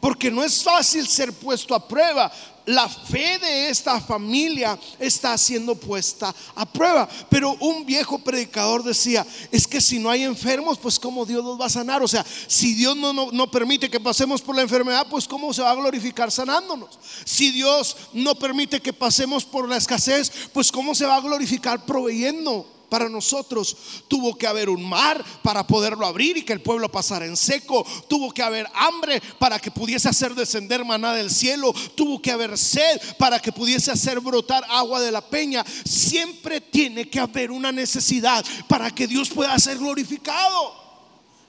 porque 0.00 0.32
no 0.32 0.42
es 0.42 0.64
fácil 0.64 1.06
ser 1.06 1.32
puesto 1.32 1.76
a 1.76 1.86
prueba 1.86 2.32
la 2.66 2.88
fe 2.88 3.38
de 3.38 3.68
esta 3.68 4.00
familia 4.00 4.78
está 4.98 5.36
siendo 5.36 5.74
puesta 5.74 6.34
a 6.54 6.66
prueba. 6.66 7.08
Pero 7.28 7.56
un 7.60 7.84
viejo 7.84 8.18
predicador 8.18 8.82
decía, 8.82 9.26
es 9.50 9.66
que 9.66 9.80
si 9.80 9.98
no 9.98 10.10
hay 10.10 10.22
enfermos, 10.24 10.78
pues 10.78 10.98
cómo 10.98 11.26
Dios 11.26 11.44
nos 11.44 11.60
va 11.60 11.66
a 11.66 11.70
sanar. 11.70 12.02
O 12.02 12.08
sea, 12.08 12.24
si 12.46 12.74
Dios 12.74 12.96
no, 12.96 13.12
no, 13.12 13.50
permite 13.50 13.90
que 13.90 14.00
pasemos 14.00 14.40
por 14.40 14.56
la 14.56 14.62
enfermedad, 14.62 15.06
pues 15.10 15.26
cómo 15.26 15.52
se 15.52 15.62
va 15.62 15.70
a 15.70 15.76
glorificar 15.76 16.30
sanándonos. 16.30 16.98
Si 17.24 17.50
Dios 17.50 17.96
no 18.12 18.34
permite 18.34 18.80
que 18.80 18.92
pasemos 18.92 19.44
por 19.44 19.68
la 19.68 19.76
escasez, 19.76 20.32
pues 20.52 20.72
cómo 20.72 20.94
se 20.94 21.06
va 21.06 21.16
a 21.16 21.20
glorificar 21.20 21.84
proveyendo 21.84 22.71
para 22.92 23.08
nosotros. 23.08 23.74
Tuvo 24.06 24.36
que 24.36 24.46
haber 24.46 24.68
un 24.68 24.86
mar 24.86 25.24
para 25.42 25.66
poderlo 25.66 26.04
abrir 26.04 26.36
y 26.36 26.42
que 26.42 26.52
el 26.52 26.60
pueblo 26.60 26.92
pasara 26.92 27.24
en 27.24 27.38
seco. 27.38 27.86
Tuvo 28.06 28.30
que 28.34 28.42
haber 28.42 28.68
hambre 28.74 29.22
para 29.38 29.58
que 29.58 29.70
pudiese 29.70 30.10
hacer 30.10 30.34
descender 30.34 30.84
maná 30.84 31.14
del 31.14 31.30
cielo. 31.30 31.72
Tuvo 31.94 32.20
que 32.20 32.30
haber 32.30 32.58
sed 32.58 33.00
para 33.18 33.38
que 33.38 33.50
pudiese 33.50 33.90
hacer 33.90 34.20
brotar 34.20 34.62
agua 34.68 35.00
de 35.00 35.10
la 35.10 35.22
peña. 35.22 35.64
Siempre 35.86 36.60
tiene 36.60 37.08
que 37.08 37.18
haber 37.18 37.50
una 37.50 37.72
necesidad 37.72 38.44
para 38.68 38.90
que 38.90 39.06
Dios 39.06 39.30
pueda 39.30 39.58
ser 39.58 39.78
glorificado. 39.78 40.81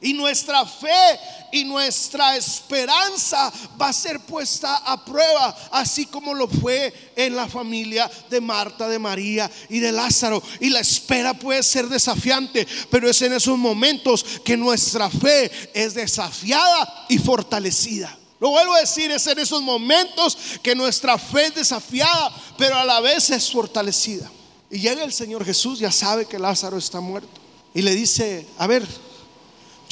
Y 0.03 0.13
nuestra 0.13 0.65
fe 0.65 1.19
y 1.51 1.63
nuestra 1.63 2.35
esperanza 2.35 3.51
va 3.81 3.89
a 3.89 3.93
ser 3.93 4.19
puesta 4.19 4.77
a 4.77 5.03
prueba, 5.03 5.55
así 5.71 6.05
como 6.07 6.33
lo 6.33 6.47
fue 6.47 7.11
en 7.15 7.35
la 7.35 7.47
familia 7.47 8.09
de 8.29 8.41
Marta, 8.41 8.87
de 8.89 8.99
María 8.99 9.49
y 9.69 9.79
de 9.79 9.91
Lázaro. 9.91 10.43
Y 10.59 10.69
la 10.69 10.81
espera 10.81 11.33
puede 11.33 11.63
ser 11.63 11.87
desafiante, 11.87 12.67
pero 12.91 13.09
es 13.09 13.21
en 13.21 13.33
esos 13.33 13.57
momentos 13.57 14.25
que 14.43 14.57
nuestra 14.57 15.09
fe 15.09 15.49
es 15.73 15.93
desafiada 15.93 17.05
y 17.07 17.17
fortalecida. 17.17 18.17
Lo 18.39 18.49
vuelvo 18.49 18.73
a 18.73 18.81
decir, 18.81 19.09
es 19.09 19.25
en 19.27 19.39
esos 19.39 19.61
momentos 19.61 20.37
que 20.61 20.75
nuestra 20.75 21.17
fe 21.17 21.45
es 21.45 21.55
desafiada, 21.55 22.35
pero 22.57 22.75
a 22.75 22.83
la 22.83 22.99
vez 22.99 23.29
es 23.29 23.49
fortalecida. 23.49 24.29
Y 24.69 24.79
llega 24.79 25.03
el 25.03 25.13
Señor 25.13 25.45
Jesús, 25.45 25.79
ya 25.79 25.93
sabe 25.93 26.25
que 26.25 26.37
Lázaro 26.37 26.77
está 26.77 26.99
muerto. 26.99 27.39
Y 27.73 27.81
le 27.81 27.95
dice, 27.95 28.45
a 28.57 28.67
ver, 28.67 28.85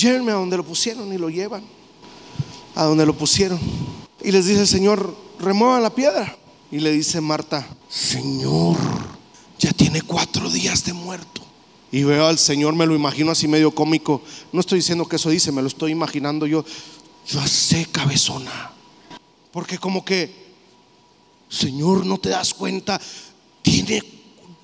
llévenme 0.02 0.32
a 0.32 0.36
donde 0.36 0.58
lo 0.58 0.66
pusieron 0.66 1.14
y 1.14 1.18
lo 1.18 1.30
llevan. 1.30 1.64
A 2.76 2.86
donde 2.86 3.06
lo 3.06 3.16
pusieron. 3.16 3.60
Y 4.24 4.32
les 4.32 4.48
dice, 4.48 4.66
Señor, 4.66 5.16
remueva 5.40 5.80
la 5.80 5.94
piedra. 5.94 6.36
Y 6.72 6.80
le 6.80 6.92
dice 6.92 7.22
Marta, 7.22 7.68
Señor, 7.90 8.78
ya 9.60 9.72
tiene 9.74 10.02
cuatro 10.02 10.50
días 10.50 10.84
de 10.86 10.94
muerto. 10.94 11.42
Y 11.92 12.04
veo 12.04 12.28
al 12.28 12.40
Señor, 12.40 12.74
me 12.74 12.86
lo 12.86 12.96
imagino 12.96 13.32
así 13.32 13.48
medio 13.48 13.72
cómico. 13.72 14.22
No 14.54 14.62
estoy 14.62 14.80
diciendo 14.80 15.06
que 15.08 15.18
eso 15.18 15.30
dice, 15.30 15.52
me 15.52 15.62
lo 15.62 15.68
estoy 15.68 15.92
imaginando 15.92 16.48
yo. 16.48 16.64
Yo 17.28 17.46
sé, 17.46 17.86
cabezona. 17.92 18.72
Porque 19.52 19.78
como 19.78 20.06
que, 20.06 20.34
Señor, 21.50 22.06
no 22.06 22.18
te 22.18 22.30
das 22.30 22.54
cuenta. 22.54 23.00
Tiene, 23.62 24.02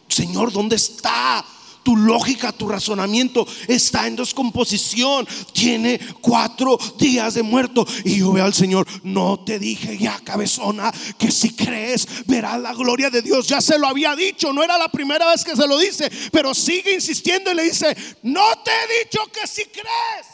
Señor, 0.08 0.54
¿dónde 0.54 0.78
está? 0.78 1.45
Tu 1.88 1.95
lógica, 1.95 2.52
tu 2.52 2.67
razonamiento 2.67 3.47
está 3.65 4.08
en 4.08 4.17
descomposición. 4.17 5.26
Tiene 5.54 5.97
cuatro 6.19 6.78
días 6.97 7.36
de 7.36 7.43
muerto. 7.43 7.88
Y 8.04 8.19
yo 8.19 8.34
veo 8.34 8.43
al 8.43 8.54
Señor, 8.54 8.86
no 9.04 9.39
te 9.45 9.58
dije 9.58 9.97
ya, 9.97 10.19
cabezona, 10.19 10.91
que 11.17 11.32
si 11.32 11.56
crees 11.56 12.06
verás 12.26 12.60
la 12.60 12.73
gloria 12.73 13.10
de 13.10 13.21
Dios. 13.21 13.47
Ya 13.47 13.62
se 13.62 13.80
lo 13.80 13.88
había 13.88 14.17
dicho, 14.17 14.52
no 14.52 14.62
era 14.63 14.78
la 14.78 14.89
primera 14.89 15.28
vez 15.28 15.45
que 15.45 15.56
se 15.56 15.65
lo 15.65 15.78
dice, 15.78 16.12
pero 16.30 16.54
sigue 16.54 16.93
insistiendo 16.93 17.54
y 17.54 17.56
le 17.56 17.63
dice, 17.63 17.95
no 18.21 18.43
te 18.65 18.71
he 18.71 19.06
dicho 19.06 19.21
que 19.32 19.47
si 19.47 19.63
crees. 19.63 20.28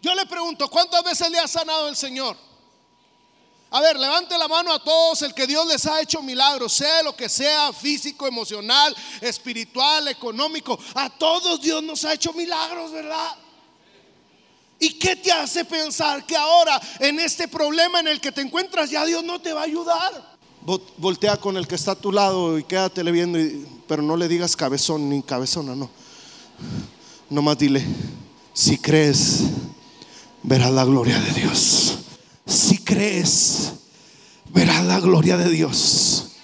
Yo 0.00 0.14
le 0.14 0.24
pregunto, 0.24 0.70
¿cuántas 0.70 1.04
veces 1.04 1.30
le 1.30 1.38
ha 1.38 1.48
sanado 1.48 1.86
el 1.90 1.96
Señor? 1.96 2.34
A 3.76 3.80
ver, 3.82 3.98
levante 3.98 4.38
la 4.38 4.48
mano 4.48 4.72
a 4.72 4.82
todos 4.82 5.20
el 5.20 5.34
que 5.34 5.46
Dios 5.46 5.66
les 5.66 5.84
ha 5.84 6.00
hecho 6.00 6.22
milagros, 6.22 6.72
sea 6.72 7.02
lo 7.02 7.14
que 7.14 7.28
sea, 7.28 7.74
físico, 7.74 8.26
emocional, 8.26 8.96
espiritual, 9.20 10.08
económico. 10.08 10.78
A 10.94 11.10
todos 11.10 11.60
Dios 11.60 11.82
nos 11.82 12.02
ha 12.06 12.14
hecho 12.14 12.32
milagros, 12.32 12.90
¿verdad? 12.90 13.34
¿Y 14.78 14.94
qué 14.94 15.16
te 15.16 15.30
hace 15.30 15.66
pensar 15.66 16.24
que 16.24 16.34
ahora 16.34 16.80
en 17.00 17.20
este 17.20 17.48
problema 17.48 18.00
en 18.00 18.08
el 18.08 18.18
que 18.18 18.32
te 18.32 18.40
encuentras 18.40 18.88
ya 18.88 19.04
Dios 19.04 19.22
no 19.22 19.42
te 19.42 19.52
va 19.52 19.60
a 19.60 19.64
ayudar? 19.64 20.36
Voltea 20.96 21.36
con 21.36 21.58
el 21.58 21.68
que 21.68 21.74
está 21.74 21.90
a 21.90 21.96
tu 21.96 22.12
lado 22.12 22.58
y 22.58 22.64
quédatele 22.64 23.12
viendo, 23.12 23.38
pero 23.86 24.00
no 24.00 24.16
le 24.16 24.26
digas 24.26 24.56
cabezón 24.56 25.10
ni 25.10 25.20
cabezona, 25.20 25.74
no. 25.74 25.90
Nomás 27.28 27.58
dile, 27.58 27.84
si 28.54 28.78
crees, 28.78 29.40
verás 30.42 30.70
la 30.70 30.86
gloria 30.86 31.18
de 31.20 31.32
Dios. 31.42 31.98
Si 32.46 32.78
crees, 32.78 33.72
verás 34.54 34.84
la 34.84 35.00
gloria 35.00 35.36
de 35.36 35.50
Dios. 35.50 36.36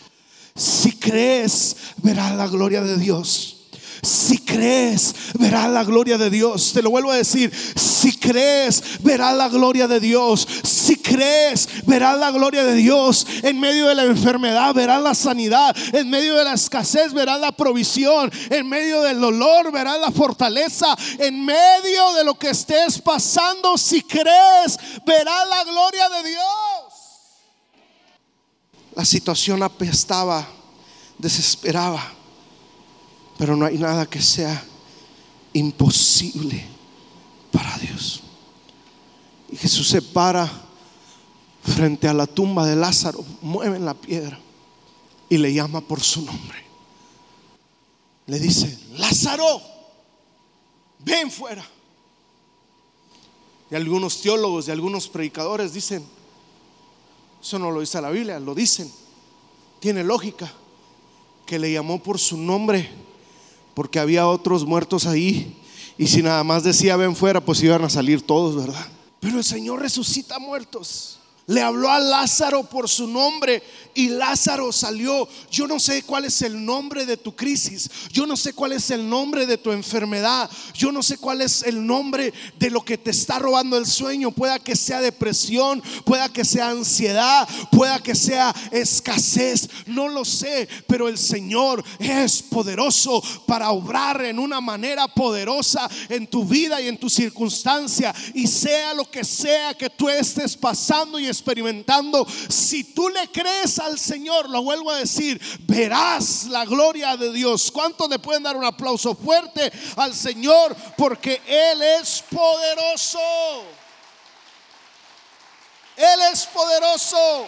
Si 0.54 0.92
crees, 0.92 1.76
verás 2.02 2.34
la 2.36 2.48
gloria 2.48 2.82
de 2.82 2.98
Dios. 2.98 3.61
Si 4.04 4.38
crees, 4.38 5.14
verás 5.34 5.70
la 5.70 5.84
gloria 5.84 6.18
de 6.18 6.28
Dios. 6.28 6.72
Te 6.72 6.82
lo 6.82 6.90
vuelvo 6.90 7.12
a 7.12 7.16
decir. 7.16 7.52
Si 7.76 8.18
crees, 8.18 9.00
verás 9.00 9.36
la 9.36 9.48
gloria 9.48 9.86
de 9.86 10.00
Dios. 10.00 10.48
Si 10.64 10.96
crees, 10.96 11.68
verás 11.86 12.18
la 12.18 12.32
gloria 12.32 12.64
de 12.64 12.74
Dios. 12.74 13.24
En 13.44 13.60
medio 13.60 13.86
de 13.86 13.94
la 13.94 14.02
enfermedad, 14.02 14.74
verás 14.74 15.00
la 15.00 15.14
sanidad. 15.14 15.76
En 15.92 16.10
medio 16.10 16.34
de 16.34 16.42
la 16.42 16.54
escasez, 16.54 17.12
verás 17.12 17.38
la 17.38 17.52
provisión. 17.52 18.32
En 18.50 18.68
medio 18.68 19.02
del 19.02 19.20
dolor, 19.20 19.70
verás 19.70 20.00
la 20.00 20.10
fortaleza. 20.10 20.96
En 21.20 21.44
medio 21.44 22.12
de 22.14 22.24
lo 22.24 22.36
que 22.36 22.50
estés 22.50 23.00
pasando, 23.00 23.78
si 23.78 24.02
crees, 24.02 24.80
verás 25.06 25.48
la 25.48 25.62
gloria 25.62 26.08
de 26.08 26.28
Dios. 26.28 26.42
La 28.96 29.04
situación 29.04 29.62
apestaba, 29.62 30.44
desesperaba. 31.18 32.21
Pero 33.42 33.56
no 33.56 33.66
hay 33.66 33.76
nada 33.76 34.06
que 34.06 34.22
sea 34.22 34.64
imposible 35.52 36.64
para 37.50 37.76
Dios. 37.76 38.22
Y 39.50 39.56
Jesús 39.56 39.88
se 39.88 40.00
para 40.00 40.48
frente 41.64 42.06
a 42.06 42.14
la 42.14 42.28
tumba 42.28 42.68
de 42.68 42.76
Lázaro, 42.76 43.24
mueve 43.40 43.80
la 43.80 43.94
piedra 43.94 44.38
y 45.28 45.38
le 45.38 45.52
llama 45.52 45.80
por 45.80 46.00
su 46.00 46.22
nombre. 46.22 46.64
Le 48.28 48.38
dice, 48.38 48.78
Lázaro, 48.92 49.60
ven 51.00 51.28
fuera. 51.28 51.66
Y 53.72 53.74
algunos 53.74 54.20
teólogos 54.20 54.68
y 54.68 54.70
algunos 54.70 55.08
predicadores 55.08 55.72
dicen, 55.72 56.06
eso 57.42 57.58
no 57.58 57.72
lo 57.72 57.80
dice 57.80 58.00
la 58.00 58.10
Biblia, 58.10 58.38
lo 58.38 58.54
dicen, 58.54 58.88
tiene 59.80 60.04
lógica, 60.04 60.48
que 61.44 61.58
le 61.58 61.72
llamó 61.72 62.00
por 62.00 62.20
su 62.20 62.36
nombre 62.36 63.10
porque 63.74 63.98
había 63.98 64.26
otros 64.26 64.64
muertos 64.64 65.06
ahí. 65.06 65.56
Y 65.98 66.06
si 66.06 66.22
nada 66.22 66.42
más 66.44 66.64
decía 66.64 66.96
ven 66.96 67.14
fuera, 67.14 67.40
pues 67.40 67.62
iban 67.62 67.84
a 67.84 67.90
salir 67.90 68.22
todos, 68.22 68.56
¿verdad? 68.56 68.86
Pero 69.20 69.38
el 69.38 69.44
Señor 69.44 69.80
resucita 69.80 70.38
muertos. 70.38 71.18
Le 71.46 71.60
habló 71.60 71.90
a 71.90 71.98
Lázaro 71.98 72.62
por 72.62 72.88
su 72.88 73.08
nombre 73.08 73.62
y 73.94 74.08
Lázaro 74.08 74.72
salió. 74.72 75.28
Yo 75.50 75.66
no 75.66 75.80
sé 75.80 76.02
cuál 76.04 76.24
es 76.24 76.40
el 76.42 76.64
nombre 76.64 77.04
de 77.04 77.16
tu 77.16 77.34
crisis. 77.34 77.90
Yo 78.10 78.26
no 78.26 78.36
sé 78.36 78.52
cuál 78.52 78.72
es 78.72 78.90
el 78.90 79.08
nombre 79.08 79.44
de 79.44 79.58
tu 79.58 79.72
enfermedad. 79.72 80.48
Yo 80.72 80.92
no 80.92 81.02
sé 81.02 81.18
cuál 81.18 81.40
es 81.40 81.62
el 81.64 81.84
nombre 81.84 82.32
de 82.58 82.70
lo 82.70 82.84
que 82.84 82.96
te 82.96 83.10
está 83.10 83.40
robando 83.40 83.76
el 83.76 83.86
sueño. 83.86 84.30
Pueda 84.30 84.60
que 84.60 84.76
sea 84.76 85.00
depresión, 85.00 85.82
pueda 86.04 86.32
que 86.32 86.44
sea 86.44 86.70
ansiedad, 86.70 87.48
pueda 87.72 88.00
que 88.00 88.14
sea 88.14 88.54
escasez. 88.70 89.68
No 89.86 90.08
lo 90.08 90.24
sé, 90.24 90.68
pero 90.86 91.08
el 91.08 91.18
Señor 91.18 91.84
es 91.98 92.40
poderoso 92.42 93.22
para 93.46 93.72
obrar 93.72 94.22
en 94.24 94.38
una 94.38 94.60
manera 94.60 95.08
poderosa 95.08 95.90
en 96.08 96.28
tu 96.28 96.44
vida 96.44 96.80
y 96.80 96.88
en 96.88 96.98
tu 96.98 97.10
circunstancia. 97.10 98.14
Y 98.32 98.46
sea 98.46 98.94
lo 98.94 99.10
que 99.10 99.24
sea 99.24 99.74
que 99.74 99.90
tú 99.90 100.08
estés 100.08 100.56
pasando 100.56 101.18
y 101.18 101.31
experimentando, 101.32 102.26
si 102.48 102.84
tú 102.84 103.08
le 103.08 103.28
crees 103.30 103.78
al 103.78 103.98
Señor, 103.98 104.48
lo 104.48 104.62
vuelvo 104.62 104.90
a 104.90 104.98
decir, 104.98 105.40
verás 105.60 106.44
la 106.44 106.64
gloria 106.64 107.16
de 107.16 107.32
Dios. 107.32 107.70
¿Cuántos 107.72 108.08
le 108.08 108.18
pueden 108.18 108.42
dar 108.42 108.56
un 108.56 108.64
aplauso 108.64 109.14
fuerte 109.14 109.72
al 109.96 110.14
Señor? 110.14 110.76
Porque 110.96 111.40
Él 111.46 111.82
es 111.82 112.22
poderoso. 112.30 113.18
Él 115.96 116.20
es 116.32 116.46
poderoso. 116.46 117.46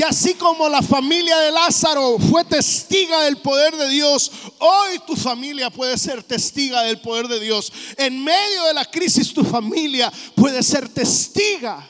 Y 0.00 0.02
así 0.02 0.32
como 0.32 0.66
la 0.66 0.80
familia 0.80 1.36
de 1.40 1.50
Lázaro 1.52 2.16
fue 2.18 2.42
testiga 2.46 3.20
del 3.24 3.36
poder 3.36 3.76
de 3.76 3.86
Dios, 3.90 4.32
hoy 4.58 4.98
tu 5.06 5.14
familia 5.14 5.68
puede 5.68 5.98
ser 5.98 6.22
testiga 6.22 6.84
del 6.84 7.02
poder 7.02 7.28
de 7.28 7.38
Dios. 7.38 7.70
En 7.98 8.24
medio 8.24 8.64
de 8.64 8.72
la 8.72 8.86
crisis 8.86 9.30
tu 9.34 9.44
familia 9.44 10.10
puede 10.34 10.62
ser 10.62 10.88
testiga 10.88 11.86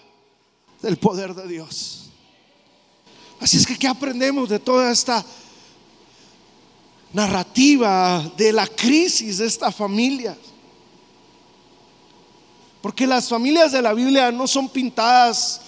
del 0.82 0.96
poder 0.96 1.36
de 1.36 1.46
Dios. 1.46 2.10
Así 3.38 3.58
es 3.58 3.64
que, 3.64 3.78
¿qué 3.78 3.86
aprendemos 3.86 4.48
de 4.48 4.58
toda 4.58 4.90
esta 4.90 5.24
narrativa 7.12 8.28
de 8.36 8.52
la 8.52 8.66
crisis 8.66 9.38
de 9.38 9.46
esta 9.46 9.70
familia? 9.70 10.36
Porque 12.82 13.06
las 13.06 13.28
familias 13.28 13.70
de 13.70 13.82
la 13.82 13.94
Biblia 13.94 14.32
no 14.32 14.48
son 14.48 14.68
pintadas 14.68 15.60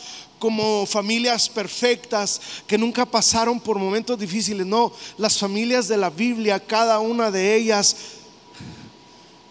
como 0.43 0.87
familias 0.87 1.49
perfectas 1.49 2.41
que 2.67 2.77
nunca 2.77 3.07
pasaron 3.07 3.61
por 3.61 3.79
momentos 3.79 4.19
difíciles. 4.19 4.67
No, 4.67 4.93
las 5.17 5.39
familias 5.39 5.87
de 5.87 5.97
la 5.97 6.11
Biblia, 6.11 6.59
cada 6.59 6.99
una 6.99 7.31
de 7.31 7.55
ellas, 7.55 7.95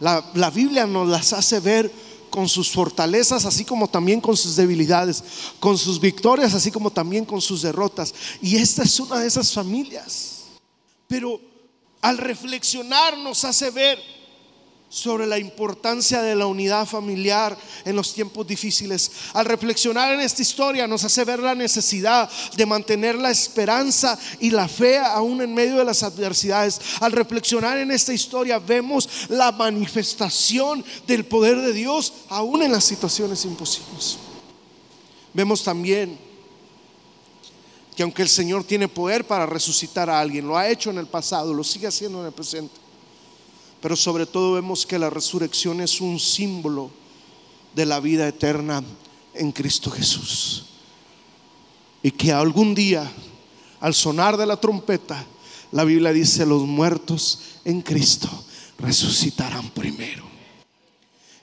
la, 0.01 0.29
la 0.33 0.49
Biblia 0.49 0.85
nos 0.85 1.07
las 1.07 1.31
hace 1.31 1.61
ver 1.61 1.89
con 2.29 2.49
sus 2.49 2.69
fortalezas, 2.69 3.45
así 3.45 3.63
como 3.63 3.87
también 3.87 4.19
con 4.19 4.35
sus 4.35 4.57
debilidades, 4.57 5.23
con 5.61 5.77
sus 5.77 5.97
victorias, 5.97 6.53
así 6.53 6.71
como 6.71 6.91
también 6.91 7.23
con 7.23 7.39
sus 7.39 7.61
derrotas. 7.61 8.13
Y 8.41 8.57
esta 8.57 8.83
es 8.83 8.99
una 8.99 9.21
de 9.21 9.27
esas 9.27 9.53
familias. 9.53 10.39
Pero 11.07 11.39
al 12.01 12.17
reflexionar 12.17 13.17
nos 13.17 13.45
hace 13.45 13.69
ver 13.69 13.97
sobre 14.91 15.25
la 15.25 15.39
importancia 15.39 16.21
de 16.21 16.35
la 16.35 16.45
unidad 16.45 16.85
familiar 16.85 17.57
en 17.85 17.95
los 17.95 18.13
tiempos 18.13 18.45
difíciles. 18.45 19.09
Al 19.33 19.45
reflexionar 19.45 20.11
en 20.11 20.19
esta 20.19 20.41
historia 20.41 20.85
nos 20.85 21.05
hace 21.05 21.23
ver 21.23 21.39
la 21.39 21.55
necesidad 21.55 22.29
de 22.57 22.65
mantener 22.65 23.15
la 23.15 23.31
esperanza 23.31 24.19
y 24.41 24.49
la 24.49 24.67
fe 24.67 24.97
aún 24.97 25.41
en 25.41 25.53
medio 25.53 25.77
de 25.77 25.85
las 25.85 26.03
adversidades. 26.03 26.81
Al 26.99 27.13
reflexionar 27.13 27.77
en 27.77 27.89
esta 27.89 28.13
historia 28.13 28.59
vemos 28.59 29.07
la 29.29 29.53
manifestación 29.53 30.83
del 31.07 31.23
poder 31.23 31.61
de 31.61 31.71
Dios 31.71 32.11
aún 32.27 32.61
en 32.61 32.73
las 32.73 32.83
situaciones 32.83 33.45
imposibles. 33.45 34.17
Vemos 35.33 35.63
también 35.63 36.19
que 37.95 38.03
aunque 38.03 38.23
el 38.23 38.29
Señor 38.29 38.65
tiene 38.65 38.89
poder 38.89 39.25
para 39.25 39.45
resucitar 39.45 40.09
a 40.09 40.19
alguien, 40.19 40.45
lo 40.45 40.57
ha 40.57 40.67
hecho 40.67 40.89
en 40.89 40.97
el 40.97 41.07
pasado, 41.07 41.53
lo 41.53 41.63
sigue 41.63 41.87
haciendo 41.87 42.19
en 42.19 42.25
el 42.25 42.33
presente 42.33 42.80
pero 43.81 43.95
sobre 43.95 44.25
todo 44.25 44.53
vemos 44.53 44.85
que 44.85 44.99
la 44.99 45.09
resurrección 45.09 45.81
es 45.81 45.99
un 45.99 46.19
símbolo 46.19 46.91
de 47.73 47.85
la 47.85 47.99
vida 47.99 48.27
eterna 48.27 48.83
en 49.33 49.51
Cristo 49.51 49.89
Jesús. 49.89 50.65
Y 52.03 52.11
que 52.11 52.31
algún 52.31 52.75
día, 52.75 53.11
al 53.79 53.93
sonar 53.93 54.37
de 54.37 54.45
la 54.45 54.57
trompeta, 54.57 55.25
la 55.71 55.83
Biblia 55.83 56.13
dice, 56.13 56.45
los 56.45 56.63
muertos 56.63 57.39
en 57.65 57.81
Cristo 57.81 58.29
resucitarán 58.77 59.69
primero. 59.71 60.29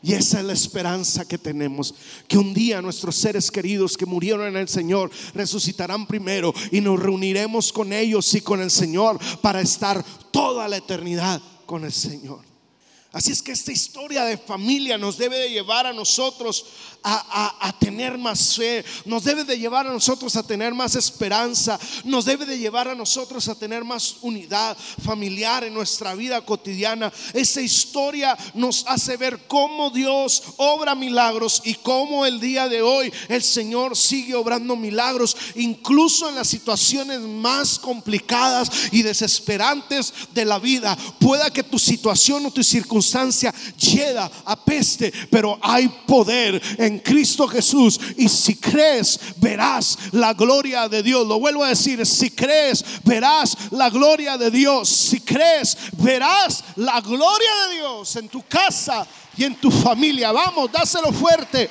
Y 0.00 0.12
esa 0.12 0.38
es 0.38 0.44
la 0.44 0.52
esperanza 0.52 1.26
que 1.26 1.38
tenemos, 1.38 1.92
que 2.28 2.38
un 2.38 2.54
día 2.54 2.80
nuestros 2.80 3.16
seres 3.16 3.50
queridos 3.50 3.96
que 3.96 4.06
murieron 4.06 4.46
en 4.46 4.56
el 4.56 4.68
Señor 4.68 5.10
resucitarán 5.34 6.06
primero 6.06 6.54
y 6.70 6.80
nos 6.80 7.00
reuniremos 7.00 7.72
con 7.72 7.92
ellos 7.92 8.32
y 8.34 8.40
con 8.40 8.60
el 8.60 8.70
Señor 8.70 9.18
para 9.40 9.60
estar 9.60 10.04
toda 10.30 10.68
la 10.68 10.76
eternidad 10.76 11.42
con 11.68 11.84
el 11.84 11.92
Señor. 11.92 12.40
Así 13.12 13.30
es 13.30 13.42
que 13.42 13.52
esta 13.52 13.70
historia 13.70 14.24
de 14.24 14.38
familia 14.38 14.96
nos 14.96 15.18
debe 15.18 15.36
de 15.36 15.50
llevar 15.50 15.86
a 15.86 15.92
nosotros 15.92 16.64
a, 17.02 17.74
tener 17.78 18.18
más 18.18 18.56
fe, 18.56 18.84
nos 19.04 19.24
debe 19.24 19.44
de 19.44 19.58
llevar 19.58 19.86
a 19.86 19.92
nosotros 19.92 20.36
a 20.36 20.42
tener 20.42 20.74
más 20.74 20.94
esperanza, 20.94 21.78
nos 22.04 22.24
debe 22.24 22.44
de 22.44 22.58
llevar 22.58 22.88
a 22.88 22.94
nosotros 22.94 23.48
a 23.48 23.54
tener 23.54 23.84
más 23.84 24.16
unidad 24.22 24.76
familiar 25.02 25.64
en 25.64 25.74
nuestra 25.74 26.14
vida 26.14 26.40
cotidiana. 26.44 27.12
Esta 27.32 27.60
historia 27.60 28.36
nos 28.54 28.84
hace 28.86 29.16
ver 29.16 29.46
cómo 29.46 29.90
Dios 29.90 30.42
obra 30.56 30.94
milagros 30.94 31.62
y 31.64 31.74
cómo 31.74 32.26
el 32.26 32.40
día 32.40 32.68
de 32.68 32.82
hoy 32.82 33.12
el 33.28 33.42
Señor 33.42 33.96
sigue 33.96 34.34
obrando 34.34 34.76
milagros, 34.76 35.36
incluso 35.54 36.28
en 36.28 36.34
las 36.34 36.48
situaciones 36.48 37.20
más 37.20 37.78
complicadas 37.78 38.70
y 38.92 39.02
desesperantes 39.02 40.12
de 40.34 40.44
la 40.44 40.58
vida. 40.58 40.96
Pueda 41.18 41.50
que 41.50 41.62
tu 41.62 41.78
situación 41.78 42.44
o 42.46 42.50
tu 42.50 42.62
circunstancia 42.62 43.54
llega 43.78 44.30
a 44.44 44.64
peste, 44.64 45.12
pero 45.30 45.58
hay 45.62 45.88
poder 46.06 46.60
en 46.88 46.98
Cristo 46.98 47.46
Jesús. 47.46 48.00
Y 48.16 48.28
si 48.28 48.56
crees, 48.56 49.20
verás 49.36 49.98
la 50.12 50.34
gloria 50.34 50.88
de 50.88 51.02
Dios. 51.02 51.26
Lo 51.26 51.38
vuelvo 51.38 51.62
a 51.62 51.68
decir, 51.68 52.04
si 52.04 52.30
crees, 52.30 52.84
verás 53.04 53.56
la 53.70 53.90
gloria 53.90 54.36
de 54.36 54.50
Dios. 54.50 54.88
Si 54.88 55.20
crees, 55.20 55.76
verás 55.92 56.64
la 56.76 57.00
gloria 57.00 57.50
de 57.68 57.74
Dios 57.76 58.16
en 58.16 58.28
tu 58.28 58.42
casa 58.42 59.06
y 59.36 59.44
en 59.44 59.54
tu 59.54 59.70
familia. 59.70 60.32
Vamos, 60.32 60.70
dáselo 60.72 61.12
fuerte. 61.12 61.70